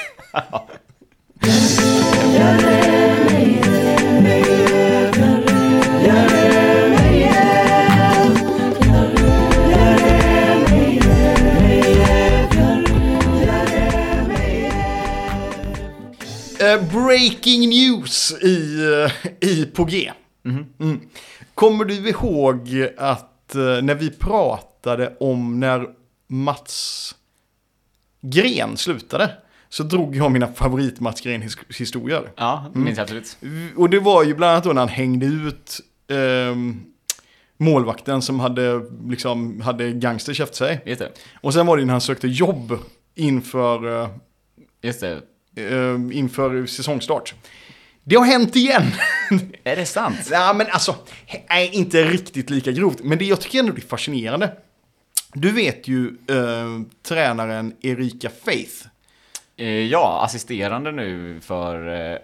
[16.59, 18.75] Eh, breaking news i,
[19.41, 20.11] eh, i på G.
[20.45, 20.99] Mm.
[21.55, 25.87] Kommer du ihåg att eh, när vi pratade om när
[26.27, 27.15] Mats
[28.21, 29.31] Gren slutade
[29.69, 32.31] så drog jag mina favorit Mats Gren-historier.
[32.35, 33.37] Ja, minns jag absolut.
[33.75, 35.79] Och det var ju bland annat då när han hängde ut
[36.11, 36.83] ehm,
[37.57, 40.81] målvakten som hade, liksom, hade gangsters efter sig.
[40.85, 41.11] Just det.
[41.41, 42.77] Och sen var det när han sökte jobb
[43.15, 44.09] inför, eh,
[44.81, 45.21] Just det.
[45.55, 47.33] eh, inför säsongstart.
[48.07, 48.83] Det har hänt igen.
[49.63, 50.29] Är det sant?
[50.31, 50.95] Ja, men alltså,
[51.49, 52.99] nej, inte riktigt lika grovt.
[53.03, 54.51] Men det jag tycker ändå är fascinerande.
[55.33, 58.73] Du vet ju eh, tränaren Erika Faith.
[59.57, 62.17] Eh, Ja, assisterande nu för eh,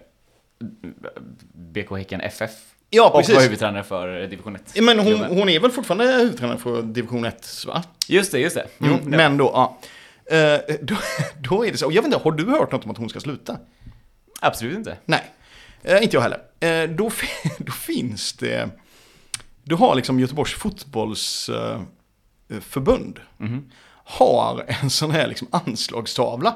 [1.54, 2.50] BK Häcken FF.
[2.90, 3.34] Ja, och precis.
[3.34, 4.80] var huvudtränare för eh, division 1.
[4.82, 7.82] Men hon, hon är väl fortfarande huvudtränare för division 1, va?
[8.08, 8.66] Just det, just det.
[8.78, 9.78] Jo, Mm, det- men då, ja.
[10.36, 10.96] Eh, då,
[11.40, 11.86] då är det så.
[11.86, 13.58] Och jag vet inte, har du hört något om att hon ska sluta?
[14.40, 14.96] Absolut inte.
[15.04, 15.22] Nej,
[15.82, 16.40] eh, inte jag heller.
[16.60, 17.10] Eh, då,
[17.58, 18.70] då finns det...
[19.64, 21.86] Du har liksom Göteborgs fotbollsförbund.
[22.50, 23.20] Eh, förbund.
[24.04, 26.54] Har en sån här liksom anslagstavla.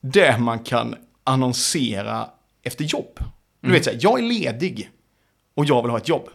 [0.00, 2.30] Där man kan annonsera
[2.62, 3.18] efter jobb.
[3.60, 4.90] Du vet så här, jag är ledig.
[5.54, 6.28] Och jag vill ha ett jobb.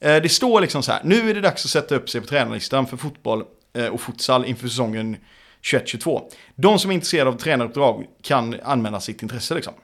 [0.00, 2.26] Eh, det står liksom så här, nu är det dags att sätta upp sig på
[2.26, 5.16] tränarlistan för fotboll eh, och futsal inför säsongen
[5.62, 6.22] 21-22.
[6.54, 9.74] De som är intresserade av tränaruppdrag kan anmäla sitt intresse liksom.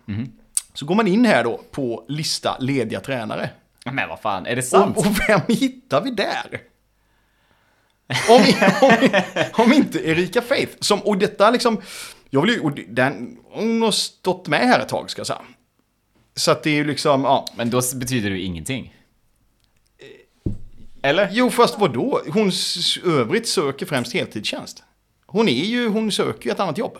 [0.74, 3.50] Så går man in här då på lista lediga tränare.
[3.84, 4.96] Men vad fan, är det sant?
[4.96, 6.60] Och, och vem hittar vi där?
[8.28, 8.44] Om,
[8.88, 9.22] om,
[9.64, 10.76] om inte Erika Faith.
[10.80, 11.82] Som, och detta liksom,
[12.30, 15.42] jag vill ju, och den, hon har stått med här ett tag ska jag säga.
[16.34, 17.46] Så att det är ju liksom, ja.
[17.56, 18.94] Men då betyder det ju ingenting.
[21.02, 21.28] Eller?
[21.32, 22.20] Jo, fast vad då?
[22.28, 22.52] Hon
[23.04, 24.82] övrigt söker främst heltidstjänst.
[25.26, 26.98] Hon är ju, hon söker ju ett annat jobb.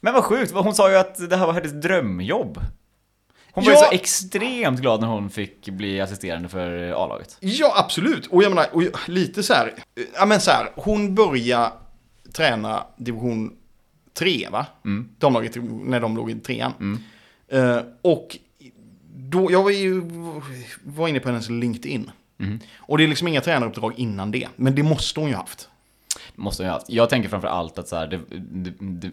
[0.00, 2.60] Men vad sjukt, hon sa ju att det här var hennes drömjobb.
[3.52, 3.78] Hon var Ja.
[3.78, 7.36] ju så extremt glad när hon fick bli assisterande för A-laget.
[7.40, 8.26] Ja, absolut.
[8.26, 9.74] Och jag menar, och lite så här,
[10.14, 11.72] ja men så här, hon börjar
[12.32, 13.56] träna division
[14.14, 14.66] 3, va?
[15.18, 17.04] Damlaget, när de låg i trean.
[17.48, 18.36] Eh, och
[19.16, 20.02] då, jag var ju
[20.84, 22.10] var inne på hennes LinkedIn.
[22.76, 25.68] Och det är liksom inga tränaruppdrag innan det, men det måste hon ju haft.
[26.34, 26.90] Måste jag ha haft.
[26.90, 29.10] Jag tänker framför allt att så här, det, det, det,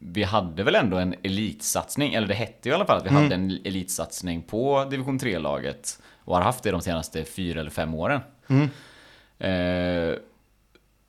[0.00, 3.10] vi hade väl ändå en elitsatsning, eller det hette ju i alla fall att vi
[3.10, 7.94] hade en elitsatsning på division 3-laget och har haft det de senaste fyra eller fem
[7.94, 8.20] åren.
[9.38, 10.16] Eh,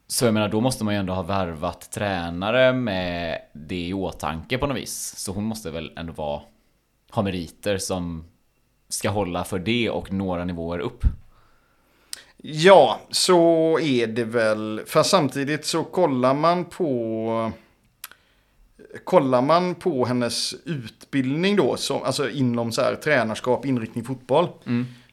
[0.08, 4.58] så jag menar, då måste man ju ändå ha värvat tränare med det i åtanke
[4.58, 5.14] på något vis.
[5.18, 6.42] Så hon måste väl ändå vara,
[7.12, 8.26] ha meriter som
[8.90, 11.04] ska hålla för det och några nivåer upp.
[12.38, 14.82] Ja, så är det väl.
[14.88, 17.52] Fast samtidigt så kollar man på...
[19.04, 24.48] Kollar man på hennes utbildning då, som, alltså inom så här, tränarskap, inriktning fotboll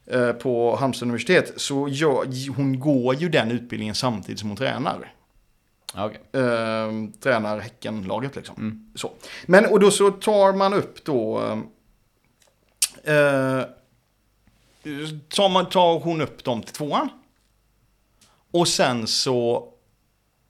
[0.06, 5.12] eh, på Halmstad universitet, så gör, hon går ju den utbildningen samtidigt som hon tränar.
[5.94, 6.20] Okej.
[6.32, 6.90] Eh,
[7.20, 8.90] tränar Häckenlaget liksom.
[8.94, 9.10] Så.
[9.46, 11.40] Men och då så tar man upp då...
[13.04, 13.62] Eh,
[15.28, 17.08] tar, man, tar hon upp dem till tvåan.
[18.50, 19.66] Och sen så...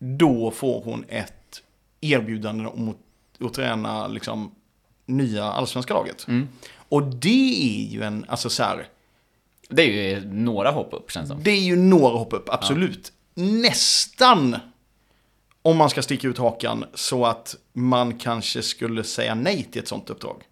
[0.02, 1.62] Då får hon ett
[2.00, 2.96] erbjudande om att,
[3.44, 4.50] att träna liksom
[5.06, 6.26] nya allsvenska laget.
[6.88, 8.88] Och det är ju en, alltså så här,
[9.68, 11.42] Det är ju några hopp upp känns det som.
[11.42, 13.12] det är ju några hopp upp, absolut.
[13.34, 14.56] Nästan,
[15.62, 19.88] om man ska sticka ut hakan, så att man kanske skulle säga nej till ett
[19.88, 20.42] sånt uppdrag.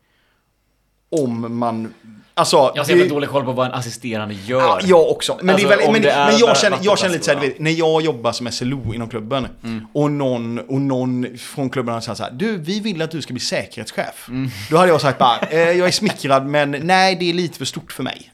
[1.10, 1.94] Om man,
[2.34, 2.72] alltså...
[2.74, 4.60] Jag jävla det- dålig koll på vad en assisterande gör.
[4.60, 5.38] Ja, jag också.
[5.42, 7.24] Men, Alltså, det är väl, om men, det är men jag, känner, jag känner lite
[7.24, 9.86] så här, vet, när jag jobbar som SLO inom klubben Mm.
[9.92, 13.32] och, någon, och någon från klubben säger så här, du, vi vill att du ska
[13.32, 14.28] bli säkerhetschef.
[14.28, 14.50] Mm.
[14.70, 17.64] Då hade jag sagt bara, eh, jag är smickrad men nej, det är lite för
[17.64, 18.30] stort för mig.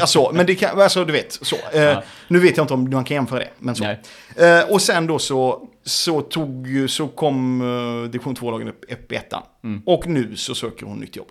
[0.00, 1.56] Alltså, men det kan, alltså du vet, så.
[1.72, 1.98] Eh,
[2.28, 3.84] Nu vet jag inte om man kan jämföra det, men så.
[3.84, 9.16] Eh, och sen då så, så, tog, så kom uh, division 2-lagen upp, upp i
[9.16, 9.42] ettan.
[9.64, 9.82] Mm.
[9.86, 11.26] Och nu så söker hon nytt jobb.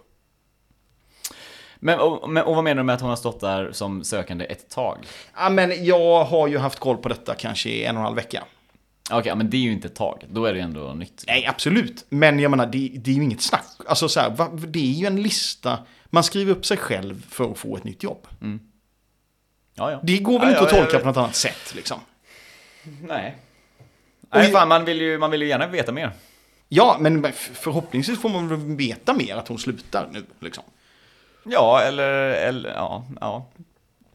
[1.84, 4.46] Men, och, men, och vad menar du med att hon har stått där som sökande
[4.46, 4.98] ett tag?
[5.36, 8.16] Ja, men jag har ju haft koll på detta kanske i en och en halv
[8.16, 8.44] vecka.
[9.12, 10.26] Okej, men det är ju inte ett tag.
[10.30, 11.24] Då är det ju ändå nytt.
[11.28, 12.06] Nej, absolut.
[12.10, 13.66] Men jag menar, det, det är ju inget snack.
[13.88, 15.80] Alltså så här, va, det är ju en lista.
[16.06, 18.28] Man skriver upp sig själv för att få ett nytt jobb.
[19.76, 20.00] Ja, ja.
[20.04, 22.00] Det går väl Ja, inte att tolka på något annat sätt liksom.
[23.02, 23.38] Nej.
[24.34, 26.12] Nej, fan, man vill, ju, man vill ju gärna veta mer.
[26.70, 30.26] Ja, men förhoppningsvis får man väl veta mer att hon slutar nu.
[30.40, 30.64] Liksom.
[31.44, 33.50] Ja, eller, eller ja, ja.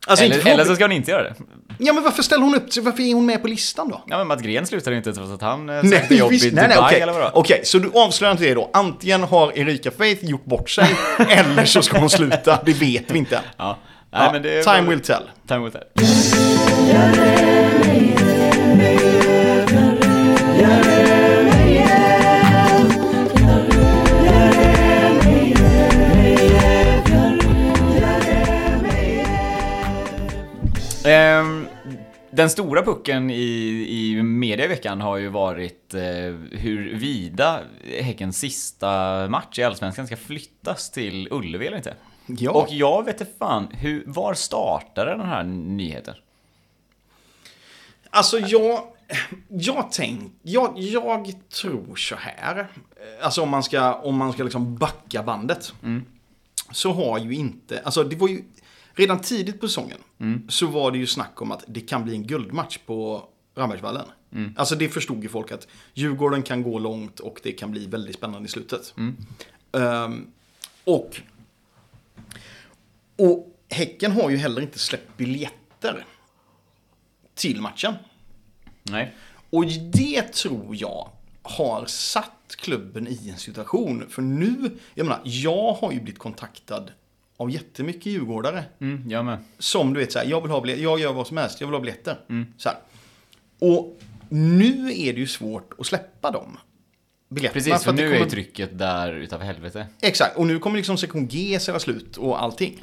[0.06, 1.34] Alltså, inte eller, eller så ska hon inte göra det.
[1.78, 2.82] Ja, men varför ställer hon upp sig?
[2.82, 4.02] Varför är hon med på listan då?
[4.06, 6.44] Ja, men Mats Gren slutar ju inte trots att han eh, Nej, sökte jobb visst,
[6.44, 7.00] i nej, Dubai nej, okej.
[7.00, 7.30] eller vadå?
[7.34, 8.70] Okej, så du avslöjar inte det då.
[8.72, 10.88] Antingen har Erika Faith gjort bort sig,
[11.28, 12.58] eller så ska hon sluta.
[12.64, 13.40] Det vet vi inte.
[13.56, 13.76] Ja.
[14.10, 15.22] Nej, Ja, men det är time will tell.
[15.48, 15.84] Time will tell.
[32.38, 36.00] Den stora pucken i, i media i veckan har ju varit eh,
[36.50, 37.60] hur vida
[38.00, 38.88] Häckens sista
[39.28, 41.94] match i Allsvenskan ska flyttas till Ullevi eller inte.
[42.26, 42.50] Ja.
[42.50, 46.14] Och jag vet inte fan, hur, var startade den här nyheten?
[48.10, 48.82] Alltså jag,
[49.48, 52.66] jag tänk, jag, jag tror så här.
[53.22, 55.72] Alltså om man ska, om man ska liksom backa bandet.
[56.70, 58.42] Så har ju inte, alltså det var ju,
[58.98, 59.98] redan tidigt på säsongen.
[60.48, 64.06] Så var det ju snack om att det kan bli en guldmatch på Rambergsvallen.
[64.56, 68.16] Alltså det förstod ju folk att Djurgården kan gå långt och det kan bli väldigt
[68.16, 68.94] spännande i slutet.
[69.72, 70.26] Ehm,
[70.84, 71.20] och,
[73.16, 76.06] och Häcken har ju heller inte släppt biljetter
[77.34, 77.94] till matchen.
[78.82, 79.14] Nej.
[79.50, 81.10] Och det tror jag
[81.42, 84.04] har satt klubben i en situation.
[84.08, 86.90] För nu, jag menar, jag har ju blivit kontaktad
[87.38, 88.64] av jättemycket djurgårdare.
[88.80, 89.38] Mm, jag med.
[89.58, 91.68] Som du vet, så här, jag vill ha biljetter, jag gör vad som helst, jag
[91.68, 92.18] vill ha biljetter.
[92.56, 92.78] Så här.
[93.58, 96.58] Och nu är det ju svårt att släppa dem.
[97.28, 97.64] Biljetterna.
[97.64, 99.86] Precis, för nu är kommer- trycket där utav helvete.
[100.00, 102.82] Exakt, och nu kommer liksom sektion G säga slut och allting.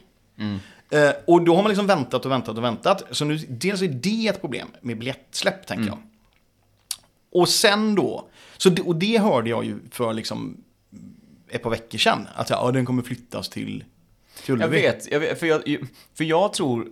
[0.91, 3.03] Eh, och då har man liksom väntat och väntat och väntat.
[3.11, 5.97] Så nu, dels är det ett problem med biljettsläpp, tänker jag.
[7.31, 10.57] Och sen då, så det, och det hörde jag ju för liksom
[11.49, 12.27] ett par veckor sedan.
[12.35, 13.83] Att ja, den kommer flyttas till,
[14.35, 14.81] till Jag Ullevi.
[14.81, 15.61] vet, jag vet för, jag,
[16.13, 16.87] för jag tror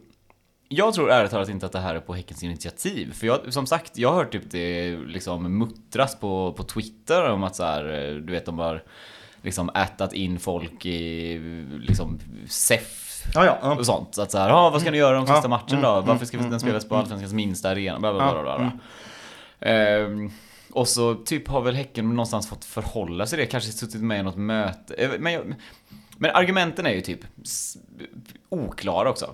[0.67, 3.13] jag tror ärligt talat inte att det här är på Häckens initiativ.
[3.13, 7.43] För jag, som sagt, jag har hört typ det liksom muttras på, på Twitter om
[7.43, 8.83] att så här, eh, du vet de har
[9.41, 11.37] liksom ätat in folk i
[11.79, 12.99] liksom SEF
[13.33, 13.75] Ja, ja, ja.
[13.75, 14.15] och sånt.
[14.15, 15.89] Så att så här, ah, vad ska ni göra de Ja, sista matchen då?
[15.93, 17.99] mm, Varför ska mm, den spelas på mm, Allsvenskans minsta arena?
[17.99, 18.71] Bla, bla, bla, bla, bla.
[19.59, 20.15] mm.
[20.25, 20.31] Ehm,
[20.71, 24.23] och så typ har väl Häcken någonstans fått förhålla sig det, kanske suttit med i
[24.23, 24.93] något möte.
[24.93, 25.53] Eh, Men, jag,
[26.17, 27.19] men argumenten är ju typ
[28.49, 29.33] oklara också.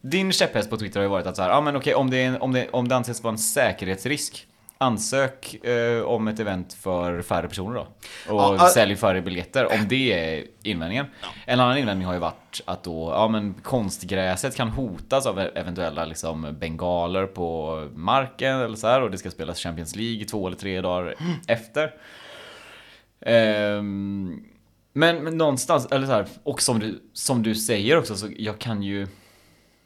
[0.00, 2.22] Din käpphäst på Twitter har ju varit att så här, ja men okej om det,
[2.22, 4.46] en, om, det, om det anses vara en säkerhetsrisk
[4.78, 7.80] Ansök eh, om ett event för färre personer då.
[7.80, 11.06] Och Ja, ah- sälj färre biljetter, om det är invändningen.
[11.46, 16.04] En annan invändning har ju varit att då, ja men konstgräset kan hotas av eventuella
[16.04, 20.56] liksom bengaler på marken eller så här och det ska spelas Champions League två eller
[20.56, 21.14] tre dagar
[21.46, 21.94] efter.
[23.20, 24.44] Ehm,
[24.96, 28.58] men, men någonstans, eller så här, och som du, som du säger också, så jag
[28.58, 29.06] kan ju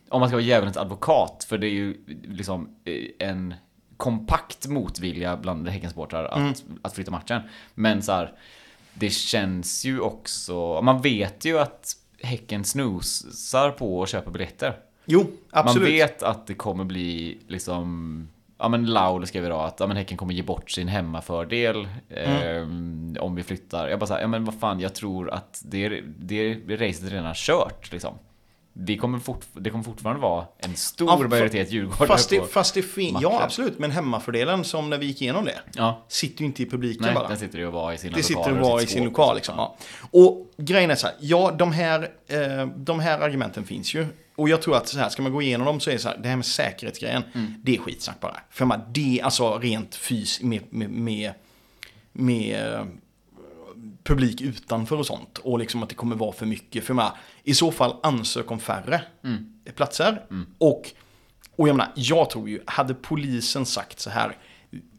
[0.09, 3.55] om man ska vara djävulens advokat, för det är ju liksom eh, en
[3.97, 7.43] kompakt motvilja bland Häckensupportrar att, att flytta matchen.
[7.75, 8.33] Men så här,
[8.95, 14.77] det känns ju också, man vet ju att Häcken snosar på att köpa biljetter.
[15.05, 15.89] Jo, absolut.
[15.89, 19.97] Man vet att det kommer bli liksom Ja men Laul skrev idag att ja, men
[19.97, 23.17] Häcken kommer ge bort sin hemmafördel Mm.
[23.17, 23.89] eh, om vi flyttar.
[23.89, 27.35] Jag bara såhär, ja men vad fan, jag tror att det, det racet är redan
[27.35, 28.15] kört liksom.
[28.81, 32.47] Vi kommer fort, det kommer fortfarande vara en stor Ja, majoritet djurgårdare Fast det, på...
[32.47, 33.19] fast det fin-.
[33.21, 33.79] Ja, absolut.
[33.79, 37.15] Men hemmafördelen, som när vi gick igenom det, Ja, sitter ju inte i publiken nej,
[37.15, 37.29] bara.
[37.29, 39.35] den sitter ju och var i sina Det sitter lokaler och var i sin lokal
[39.37, 39.55] liksom.
[39.59, 39.77] Ja.
[40.11, 44.07] Och grejen är så här, ja de här, eh, de här argumenten finns ju.
[44.39, 46.09] Och jag tror att så här, ska man gå igenom dem så är det så
[46.09, 47.55] här, det här med säkerhetsgrejen, Mm.
[47.63, 48.37] det är skitsnack bara.
[48.51, 51.33] För man, det alltså rent fys med, med, med,
[52.13, 52.85] med eh,
[54.05, 55.39] publik utanför och sånt.
[55.39, 56.85] Och liksom att det kommer vara för mycket.
[56.85, 57.13] För man,
[57.45, 59.47] i så fall ansök om färre Mm.
[59.77, 60.23] platser.
[60.59, 60.91] Och,
[61.57, 64.37] och jag menar, jag tror ju, hade polisen sagt så här,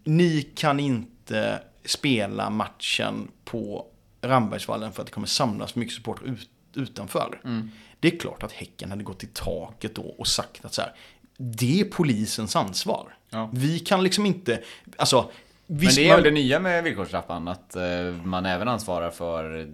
[0.04, 3.86] ni kan inte spela matchen på
[4.22, 7.42] Rambergsvallen för att det kommer samlas mycket support ut, utanför.
[7.44, 7.72] Mm.
[8.00, 10.92] Det är klart att Häcken hade gått i taket då och sagt att så här,
[11.38, 13.16] det är polisens ansvar.
[13.30, 13.50] Ja.
[13.54, 14.62] Vi kan liksom inte,
[14.98, 15.30] alltså,
[15.68, 17.84] Men visst, det är man- väl det nya med villkorstrappan, att eh,
[18.24, 19.68] man även ansvarar för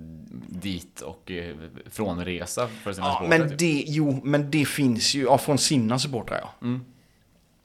[0.47, 1.55] dit och eh,
[1.91, 3.59] frånresa för sina Ja, supportrar, men typ.
[3.59, 6.53] det, jo, men det finns ju, ja, från sina supportrar ja.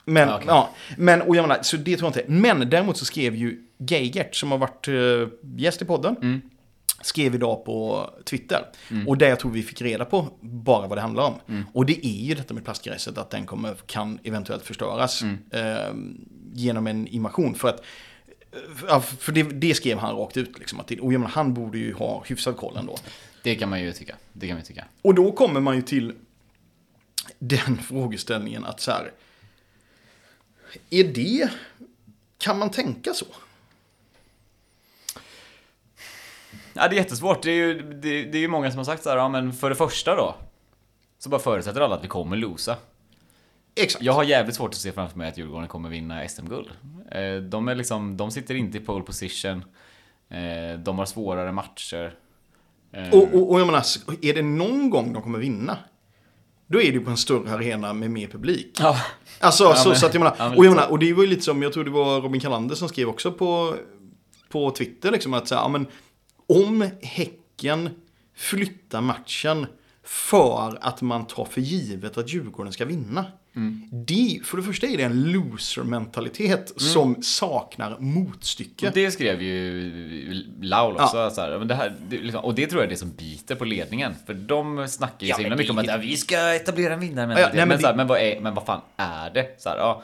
[0.04, 0.46] Men, Ja, okej.
[0.48, 2.32] ja, men, och jag menar, så det tror jag inte.
[2.32, 6.42] Men däremot så skrev ju Geigert, som har varit uh, gäst i podden,
[7.02, 8.66] skrev idag på Twitter.
[9.06, 11.64] Och där jag tror vi fick reda på bara vad det handlar om.
[11.72, 15.94] Och det är ju detta med plastgräset, att den kommer, kan eventuellt förstöras eh,
[16.52, 17.54] genom en invasion.
[17.54, 17.82] För att
[19.18, 20.58] för det, det skrev han rakt ut.
[20.58, 22.96] Liksom, att det, och jag menar, han borde ju ha hyfsad koll ändå.
[23.42, 24.16] Det kan man ju tycka.
[24.32, 24.84] Det kan man tycka.
[25.02, 26.14] Och då kommer man ju till
[27.38, 29.12] den frågeställningen att så här.
[30.90, 31.48] Är det,
[32.38, 33.26] kan man tänka så?
[36.72, 37.42] Ja, det är jättesvårt.
[37.42, 39.52] Det är ju, det, det är ju många som har sagt så här, ja men
[39.52, 40.34] för det första då.
[41.18, 42.76] Så bara förutsätter alla att vi kommer losa.
[43.74, 44.04] Exakt.
[44.04, 46.68] Jag har jävligt svårt att se framför mig att Djurgården kommer vinna SM-guld.
[47.10, 49.64] Eh, De är liksom, de sitter inte i pole position.
[50.28, 52.14] Eh, De har svårare matcher.
[52.92, 53.84] Eh, Och, och, och jag menar,
[54.22, 55.78] är det någon gång de kommer vinna?
[56.66, 58.76] då är det ju på en större arena med mer publik.
[58.80, 58.96] Ja.
[59.40, 61.28] Alltså, så, men- så att jag menar, ja, och, jag menar, och det var ju
[61.28, 63.74] lite som, jag tror det var Robin Kalander som skrev också på,
[64.48, 65.86] på Twitter, liksom att säga, ja, men
[66.50, 67.90] om Häcken
[68.36, 69.66] flyttar matchen
[70.04, 73.24] för att man tar för givet att Djurgården ska vinna.
[73.56, 73.88] Mm.
[73.92, 78.86] Det, för det första är det en loser-mentalitet som saknar motstycke.
[78.88, 81.30] Och det skrev ju Laul också.
[81.30, 83.54] Så här, men det här, det, liksom, och det tror jag är det som biter
[83.54, 84.14] på ledningen.
[84.26, 86.54] För de snackar ju Ja, så himla men mycket om det- att ja, vi ska
[86.54, 87.32] etablera en vinnare.
[87.32, 89.30] Ja, ja, nej, men, men så här, det- men, vad är, men vad fan är
[89.30, 89.60] det?
[89.62, 90.02] Så här, ja,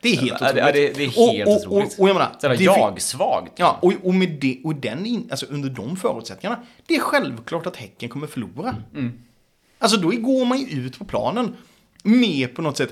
[0.00, 1.92] Det är helt det, ja, det, det är helt och, och, otroligt.
[1.94, 3.52] och, och jag menar, så här, det fin- jag-svagt.
[3.56, 7.66] Ja, och, och, med det, och den in, alltså under de förutsättningarna, det är självklart
[7.66, 8.76] att Häcken kommer förlora.
[9.78, 11.56] Alltså då går man ju ut på planen
[12.02, 12.90] med på något sätt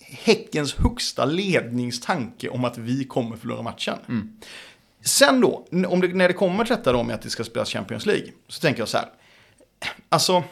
[0.00, 3.96] Häckens högsta ledningstanke om att vi kommer förlora matchen.
[5.04, 7.70] Sen då, om det, när det kommer till detta då med att det ska spelas
[7.70, 9.08] Champions League, så tänker jag så här.
[10.08, 10.44] Alltså,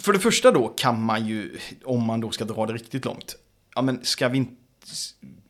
[0.00, 3.36] för det första då kan man ju, om man då ska dra det riktigt långt,
[3.76, 4.56] ja men ska vi inte,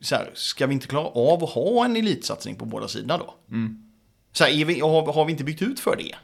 [0.01, 3.33] så här, ska vi inte klara av att ha en elitsatsning på båda sidorna då?
[4.31, 6.15] Så här, är vi, har, har vi inte byggt ut för det?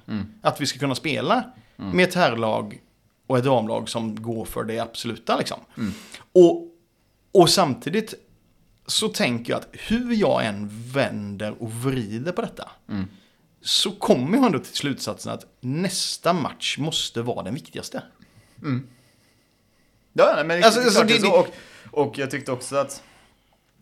[0.41, 1.43] Att vi ska kunna spela
[1.75, 2.81] med ett herrlag
[3.27, 5.59] och ett damlag som går för det absoluta liksom.
[6.33, 6.67] Och,
[7.31, 8.13] och samtidigt
[8.85, 12.69] så tänker jag att hur jag än vänder och vrider på detta
[13.61, 18.03] så kommer jag ändå till slutsatsen att nästa match måste vara den viktigaste.
[20.13, 21.39] Ja, nej, men Alltså, det, alltså, klart det, är det- så.
[21.39, 21.47] Och,
[21.93, 23.03] och jag tyckte också att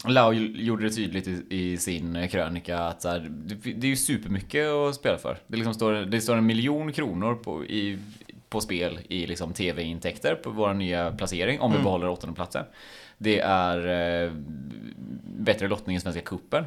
[0.05, 4.67] Lau gjorde det tydligt i, i sin krönika att här, det, det är ju supermycket
[4.67, 5.37] att spela för.
[5.47, 7.99] Det, liksom står, det står en miljon kronor på, i,
[8.49, 12.65] på spel i liksom tv-intäkter på vår nya placering om vi behåller åttonde platsen.
[13.17, 13.87] Det är
[14.25, 14.31] eh,
[15.25, 16.65] bättre lottning i Svenska Cupen.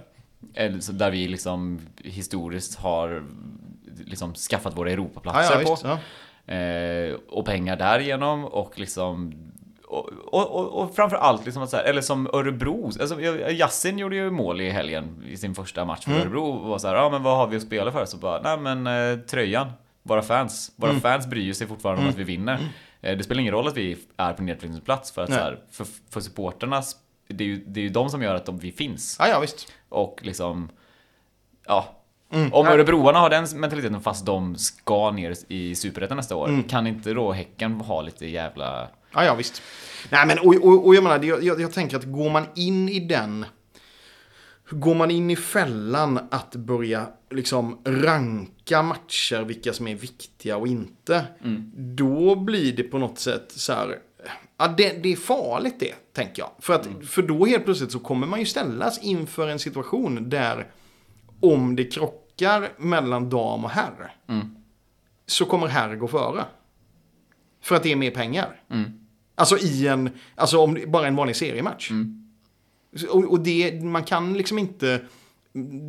[0.81, 3.25] Så Där vi liksom historiskt har
[4.05, 5.71] liksom skaffat våra Europaplatser Ja, ja, på.
[5.71, 5.99] visst, ja.
[6.55, 9.33] Eh, och pengar därigenom och liksom
[9.99, 13.21] och, och, och, framför allt liksom att så här, eller som Örebro, alltså
[13.51, 16.23] Yassin gjorde ju mål i helgen i sin första match för Mm.
[16.23, 18.05] Örebro och var så här, ja men vad har vi att spela för?
[18.05, 19.73] Så bara, nej men eh, tröjan,
[20.03, 21.01] våra fans, våra Mm.
[21.03, 22.59] fans bryr sig fortfarande om att vi vinner.
[23.01, 25.39] Eh, det spelar ingen roll att vi är på nedflyttningsplats för att Nej.
[25.39, 26.97] så här, för, för supporternas,
[27.29, 29.17] det är, ju, det är ju de som gör att de, vi finns.
[29.21, 29.73] Ja, ja, visst.
[29.89, 30.69] Och liksom,
[31.67, 31.85] ja.
[32.33, 32.53] Mm.
[32.55, 36.63] Om Örebroarna har den mentaliteten fast de ska ner i Superettan nästa år, Mm.
[36.63, 38.89] kan inte då Häcken ha lite jävla...
[39.15, 39.63] Ja, ja, visst.
[40.11, 42.89] Nej, men och, och, och jag menar, jag, jag, jag tänker att går man in
[42.89, 43.47] i den...
[44.71, 50.69] Går man in i fällan att börja liksom ranka matcher, vilka som är viktiga och
[50.69, 51.25] inte.
[51.77, 53.99] Då blir det på något sätt så här...
[54.57, 56.51] Ja, det, det är farligt det, tänker jag.
[56.59, 60.67] För, att, för då helt plötsligt så kommer man ju ställas inför en situation där
[61.41, 64.17] om det krockar mellan dam och herr.
[65.27, 66.45] Så kommer herr gå före.
[67.63, 68.61] För att det är mer pengar.
[69.35, 71.91] Alltså i en, alltså om bara en vanlig seriematch.
[72.97, 75.01] Så- Och, och det, man kan liksom inte,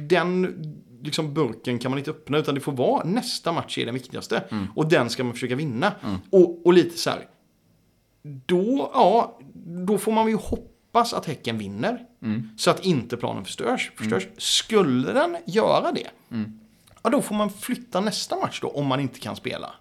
[0.04, 0.56] den
[1.04, 4.44] liksom burken kan man inte öppna utan det får vara nästa match är den viktigaste.
[4.76, 5.92] Och den ska man försöka vinna.
[6.30, 7.28] Och, och lite så här,
[8.46, 12.00] då, ja, då får man ju hoppas att Häcken vinner.
[12.58, 13.92] Så att inte planen förstörs.
[13.96, 14.28] förstörs.
[14.38, 16.08] Skulle den göra det,
[17.04, 19.74] ja då får man flytta nästa match då om man inte kan spela.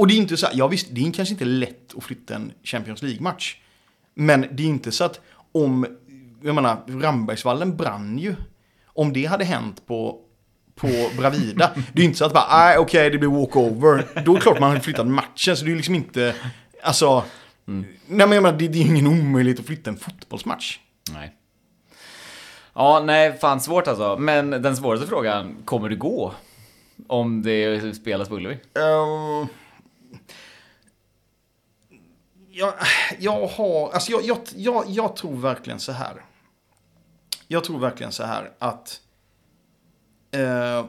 [0.00, 2.34] Och det är inte så här, ja visst, det är kanske inte lätt att flytta
[2.34, 3.56] en Champions League-match.
[4.14, 5.20] Men det är inte så att
[5.52, 5.86] om,
[6.42, 8.34] jag menar, Rambergsvallen brann ju.
[8.86, 10.18] Om det hade hänt på,
[10.74, 10.88] på
[11.18, 14.06] Bravida, det är inte så att bara, nej okej det blir walkover.
[14.24, 16.34] Då är det klart man hade flyttat matchen, så det är liksom inte,
[16.82, 17.24] alltså,
[17.64, 20.78] nej men jag menar, det, det är ingen omöjlighet att flytta en fotbollsmatch.
[21.12, 21.34] Nej.
[22.74, 24.16] Ja, nej, fan svårt alltså.
[24.16, 26.34] Men den svåraste frågan, kommer det gå?
[27.06, 28.54] Om det spelas på Ullevi?
[28.54, 29.48] Ehm,
[32.60, 32.74] jag,
[33.18, 36.24] jag har, alltså jag, jag, jag, jag tror verkligen så här.
[37.48, 39.00] Jag tror verkligen så här att
[40.30, 40.86] eh,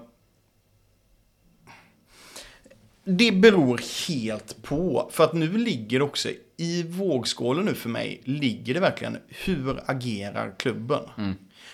[3.04, 5.10] det beror helt på.
[5.12, 10.56] För att nu ligger också i vågskålen nu för mig, ligger det verkligen hur agerar
[10.58, 11.04] klubben?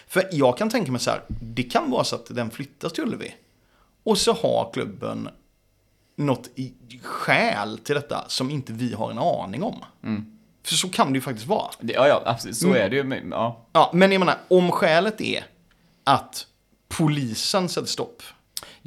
[0.08, 3.04] För jag kan tänka mig så här, det kan vara så att den flyttas till
[3.04, 3.36] Ullevi.
[4.04, 5.30] Och så har klubben
[6.18, 9.86] något i skäl till detta som inte vi har en aning om.
[10.66, 11.70] För så kan det ju faktiskt vara.
[11.80, 12.58] Ja, ja, absolut.
[12.58, 13.04] Så är det ju.
[13.04, 13.66] men, Ja.
[13.72, 15.46] Ja, men jag menar, om skälet är
[16.04, 16.48] att
[16.88, 18.24] polisen sätter stopp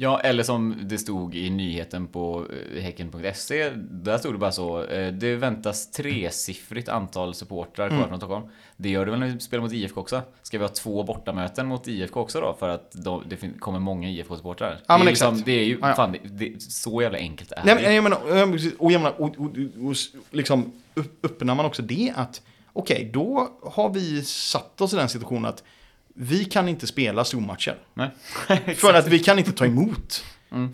[0.03, 2.45] Ja, eller som det stod i nyheten på
[2.75, 3.69] eh, Häcken.se.
[3.75, 4.83] Där stod det bara så.
[4.83, 8.45] eh, Det väntas tresiffrigt antal supportrar kvar från Stockholm.
[8.77, 10.21] Det gör det väl när vi spelar mot IFK också?
[10.43, 12.55] Ska vi ha två bortamöten mot IFK också då?
[12.59, 14.77] För att de, det kommer många IFK-supportrar.
[14.87, 15.45] Ja, men det, är liksom, exakt.
[15.45, 15.95] det är ju, Ja, ja.
[15.95, 17.81] fan, det, det, så jävla enkelt är Nej, det.
[17.81, 18.19] men jag menar,
[18.79, 19.51] och jag menar, och, och,
[19.89, 19.95] och,
[20.31, 20.71] liksom
[21.23, 22.41] öppnar man också det att
[22.73, 25.63] okej, då har vi satt oss i den situationen att
[26.15, 27.75] vi kan inte spela stormatcher.
[28.75, 30.23] För att vi kan inte ta emot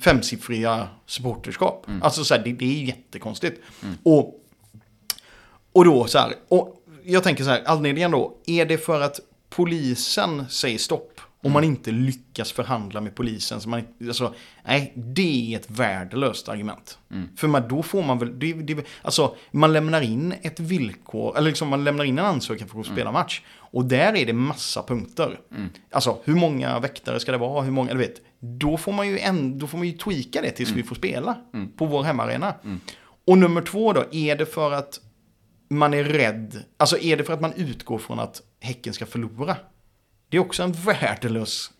[0.01, 1.85] femsiffriga supporterskap.
[2.01, 3.61] Alltså så här, det, det är jättekonstigt.
[4.03, 4.43] Och,
[5.71, 9.19] och då så här, och jag tänker så här, anledningen då, är det för att
[9.49, 13.61] polisen säger stopp och man inte lyckas förhandla med polisen?
[13.61, 14.33] Så man, alltså,
[14.65, 16.97] nej, det är ett värdelöst argument.
[17.37, 21.49] För man, då får man väl, det, det, alltså man lämnar in ett villkor, eller
[21.49, 23.41] liksom man lämnar in en ansökan för att spela match.
[23.57, 25.39] Och där är det massa punkter.
[25.91, 28.21] Alltså hur många väktare ska det vara, hur många, du vet.
[28.39, 31.37] Då får man ju, en, då får man ju tweaka det tills vi får spela
[31.77, 32.53] på vår hemmaarena.
[33.27, 34.99] Och nummer två då, är det för att
[35.69, 39.55] man är rädd, alltså är det för att man utgår från att Häcken ska förlora?
[40.29, 41.71] Det är också en värdelös,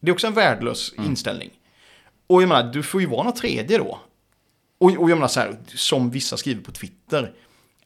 [0.00, 1.50] det är också en värdelös inställning.
[2.26, 4.00] Och jag menar, du får ju vara något tredje då.
[4.78, 7.32] Och, och jag menar så här, som vissa skriver på Twitter,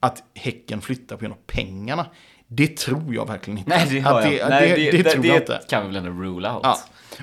[0.01, 2.07] att Häcken flyttar på grund av pengarna.
[2.47, 3.70] Det tror jag verkligen inte.
[3.70, 4.34] Nej, det har Att jag.
[4.34, 5.61] det, Nej, det, det, tror jag inte.
[5.68, 6.61] kan vi väl ändå rule out.
[6.62, 6.78] Ja.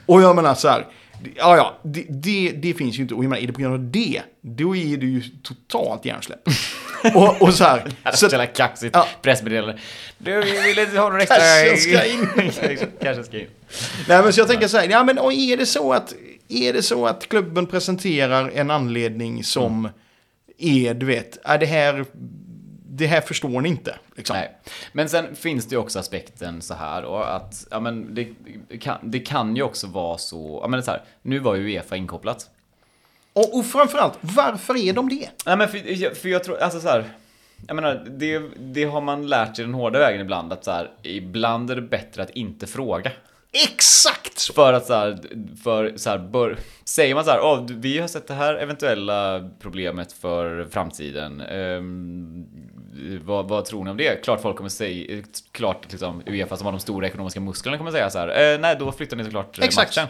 [0.05, 0.87] Och jag menar så här,
[1.35, 3.13] ja ja, det, det, det finns ju inte.
[3.13, 6.39] Och jag menar, är det på grund av det, då är det ju totalt hjärnsläpp.
[7.15, 7.91] Och, och så här.
[8.13, 9.07] Så jävla kaxigt Ja.
[9.21, 9.77] pressmeddelande.
[10.17, 11.37] Du, vi vill inte ha någon extra...
[11.37, 12.27] Kanske ska in.
[13.01, 13.47] Kanske ska in.
[14.07, 16.13] nej men så jag tänker så här, ja men och är det så att,
[16.49, 19.89] är det så att klubben presenterar en anledning som
[20.57, 22.05] är, du vet, är det här,
[22.89, 23.95] det här förstår ni inte.
[24.15, 24.35] Liksom.
[24.35, 24.51] Nej.
[24.93, 28.27] Men sen finns det ju också aspekten så här då, att ja, men det,
[28.79, 31.95] kan, det kan ju också vara så, ja, men så här, nu var ju Uefa
[31.95, 32.49] inkopplat.
[33.33, 35.29] Och, och framförallt, varför är de det?
[35.45, 37.03] Nej men för, jag- för jag tror, alltså så här,
[37.67, 40.91] jag menar, det, det har man lärt sig den hårda vägen ibland, att så här,
[41.03, 43.11] ibland är det bättre att inte fråga.
[43.51, 44.41] Exakt!
[44.55, 45.17] För att så här,
[45.63, 48.55] för så här, bör, säger man så här, "Åh, du- vi har sett det här
[48.55, 51.41] eventuella problemet för framtiden.
[51.41, 52.45] Ehm,
[53.25, 54.23] vad, vad tror ni om det?
[54.23, 58.09] Klart folk kommer säga, klart liksom Uefa som har de stora ekonomiska musklerna kommer säga
[58.09, 59.95] så här, eh, nej då flyttar ni såklart eh, Exakt.
[59.97, 60.07] matchen.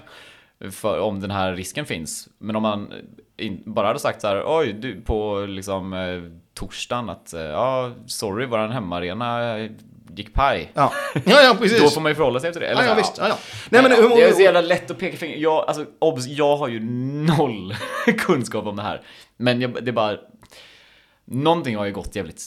[0.71, 2.29] För, om den här risken finns.
[2.37, 2.93] Men om man
[3.37, 6.21] in, bara hade sagt så här, oj, du på liksom eh,
[6.53, 9.71] torsdagen att, eh, ja, sorry, våran hemmaarena eh,
[10.15, 10.71] gick paj.
[10.73, 10.91] Ja,
[11.25, 11.81] ja, ja precis.
[11.81, 12.67] Då får man ju förhålla sig till det.
[12.67, 13.17] Eller ja, ja, visst.
[13.17, 13.37] Ja, ja.
[13.69, 15.37] Nej, men, hur- det är så jävla lätt att peka finger.
[15.37, 17.75] Jag, alltså, obs, jag har ju noll
[18.17, 19.01] kunskap om det här.
[19.37, 20.17] Men jag, det är bara...
[21.25, 22.43] Någonting har ju gått jävligt,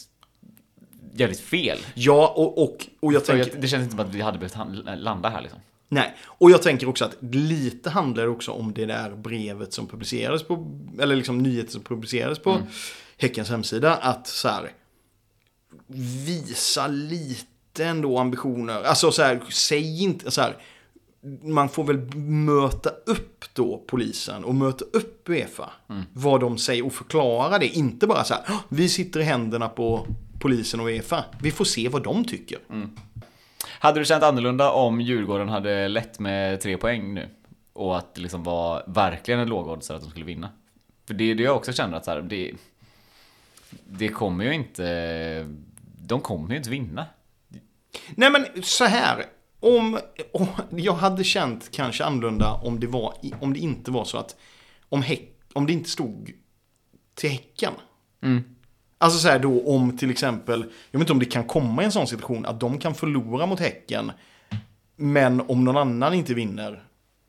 [1.12, 1.78] jävligt fel.
[1.94, 3.60] ja och, och, och jag tänker...
[3.60, 4.56] det känns inte som att vi hade behövt
[4.96, 5.60] landa här liksom.
[5.88, 10.42] Nej, och jag tänker också att lite handlar också om det där brevet som publicerades
[10.42, 12.58] på, eller liksom nyheter som publicerades på
[13.18, 13.94] Häckens hemsida.
[13.96, 14.72] Att så här,
[16.26, 18.82] visa lite ändå ambitioner.
[18.82, 20.56] Alltså så här, säg inte så här,
[21.42, 25.70] man får väl möta upp då polisen och möta upp Uefa.
[26.12, 27.66] Vad de säger och förklara det.
[27.66, 30.06] Inte bara så här, "Åh, vi sitter i händerna på
[30.40, 31.24] polisen och Uefa.
[31.42, 32.58] Vi får se vad de tycker.
[33.84, 37.28] Hade du känt annorlunda om Djurgården hade lett med tre poäng nu?
[37.72, 40.50] Och att det liksom var verkligen en lågoddsare att de skulle vinna?
[41.06, 42.52] För det är det jag också känner att så här, det,
[43.86, 45.46] det kommer ju inte...
[45.98, 47.06] De kommer ju inte vinna.
[48.14, 49.24] Nej men så här.
[49.60, 49.98] Om,
[50.32, 54.36] om jag hade känt kanske annorlunda om det, var, om det inte var så att
[54.88, 56.32] om, häck, om det inte stod
[57.14, 57.72] till Häcken.
[59.04, 61.84] Alltså så här då om till exempel, jag vet inte om det kan komma i
[61.84, 64.12] en sån situation att de kan förlora mot Häcken.
[64.96, 66.82] Men om någon annan inte vinner,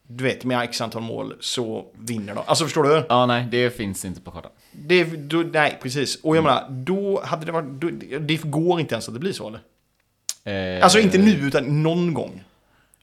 [0.07, 2.43] du vet med x antal mål, så vinner de.
[2.47, 3.05] Alltså förstår du?
[3.09, 4.51] Ja, nej, det finns inte på kartan.
[4.71, 6.15] Det, då, nej, precis.
[6.23, 9.33] Och jag menar, då hade det varit, då, det går inte ens att det blir
[9.33, 9.59] så eller?
[10.77, 12.43] Eh, Alltså inte nu, utan någon gång.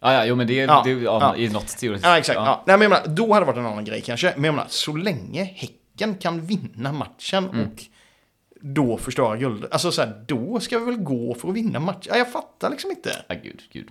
[0.00, 1.36] Ja, ja, jo men det, Ja, det ja, ja.
[1.36, 2.06] i något teoretiskt.
[2.06, 2.36] Ja, exakt.
[2.36, 2.62] Ja.
[2.66, 4.32] Nej, men jag menar, då hade det varit en annan grej kanske.
[4.36, 7.66] Men jag menar, så länge Häcken kan vinna matchen Mm.
[7.66, 7.82] och
[8.62, 9.66] då förstöra guld.
[9.70, 12.02] Alltså så här, då ska vi väl gå för att vinna matchen.
[12.08, 13.24] Ja, jag fattar liksom inte.
[13.26, 13.88] Ja, gud, gud.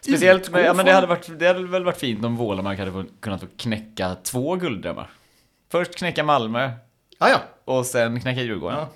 [0.00, 3.04] Speciellt, med, ja, men det hade, varit, det hade väl varit fint om Vålemark hade
[3.20, 5.10] kunnat knäcka två gulddrömmar.
[5.70, 6.70] Först knäcka Malmö
[7.18, 7.42] Ja, ja.
[7.64, 8.78] och sen knäcka Djurgården.
[8.78, 8.88] Ja.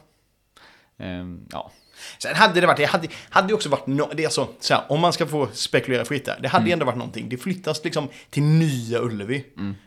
[1.04, 1.72] Ehm, ja.
[2.18, 4.82] Sen hade det varit, det hade, hade också varit, no, det är alltså, så här,
[4.88, 7.28] om man ska få spekulera fritt där, det hade ju ändå varit någonting.
[7.28, 9.44] Det flyttas liksom till nya Ullevi.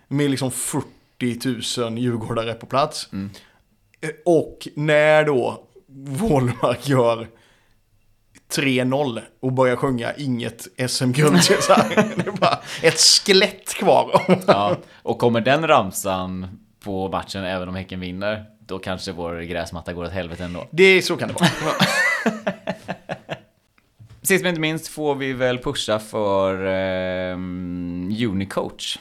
[0.08, 3.10] Med liksom 40 000 djurgårdare på plats.
[3.14, 3.20] Eh,
[4.26, 7.28] Och när då Wålmark gör
[8.56, 11.42] 3-0 och börjar sjunga inget SM-guld.
[11.98, 14.22] Det är bara ett skelett kvar.
[14.48, 19.94] Ja, och kommer den ramsan på matchen även om Häcken vinner, då kanske vår gräsmatta
[19.94, 20.68] går åt helvete ändå.
[20.72, 21.50] Det, så kan det vara.
[24.22, 27.34] Sist men inte minst får vi väl pusha för eh,
[28.30, 28.98] Unicoach.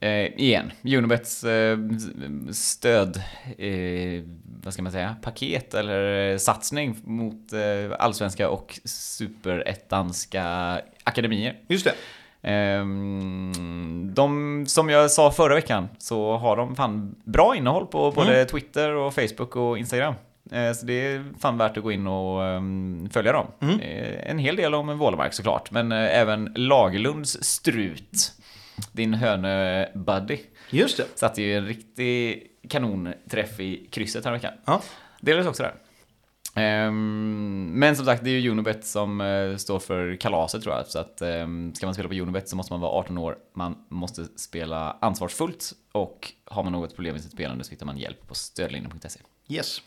[0.00, 1.78] Eh, igen, Unibets eh,
[2.52, 3.16] stöd,
[3.58, 4.22] eh,
[4.62, 10.44] vad ska man säga, paket eller satsning mot eh, allsvenska och superettanska
[11.04, 11.56] akademier.
[11.68, 11.94] Just det.
[12.42, 18.44] Ehm, de, som jag sa förra veckan, så har de fan bra innehåll på både
[18.44, 20.14] Twitter och Facebook och Instagram.
[20.52, 23.46] Eh, Så det är fan värt att gå in och ehm, följa dem.
[23.80, 28.32] Eh, En hel del om Vålemark såklart, men eh, även Lagerlunds strut,
[28.92, 30.38] din hönö-buddy,
[30.70, 31.06] Just det.
[31.14, 34.52] satte ju en riktig kanonträff i krysset här veckan.
[34.64, 34.82] Ja.
[35.20, 35.74] Delades också där.
[36.54, 40.86] Ehm, men som sagt, det är ju Unibet som eh, står för kalaset tror jag.
[40.86, 43.36] Så att um, ska man spela på Unibet så måste man vara 18 år.
[43.54, 47.98] Man måste spela ansvarsfullt och har man något problem med sitt spelande så hittar man
[47.98, 49.20] hjälp på stödlinjen.se.
[49.48, 49.82] Yes.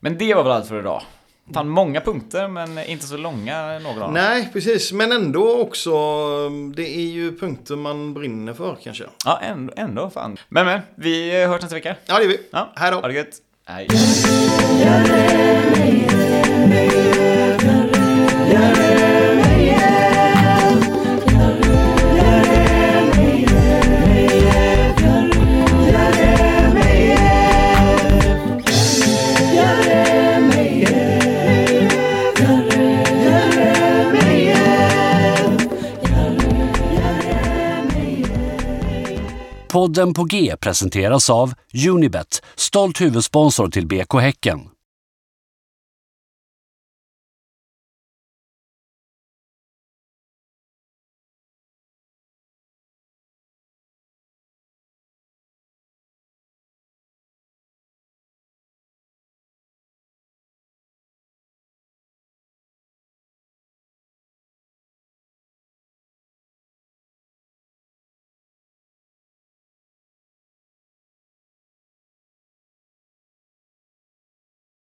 [0.00, 1.02] Men det var väl allt för idag.
[1.52, 4.10] Fan, många punkter men inte så långa några.
[4.10, 4.92] Nej, precis.
[4.92, 5.90] Men ändå också,
[6.76, 9.04] det är ju punkter man brinner för kanske.
[9.24, 10.36] Ja, ändå, ändå fan.
[10.48, 11.96] Men men, vi hörs nästa vecka.
[12.06, 12.40] Ja, det gör vi.
[12.50, 13.00] Ja, Hej då.
[13.00, 13.38] Ha det gött.
[13.66, 13.88] Hej.
[39.74, 41.54] Podden på G presenteras av
[41.88, 44.73] Unibet, stolt huvudsponsor till BK Häcken.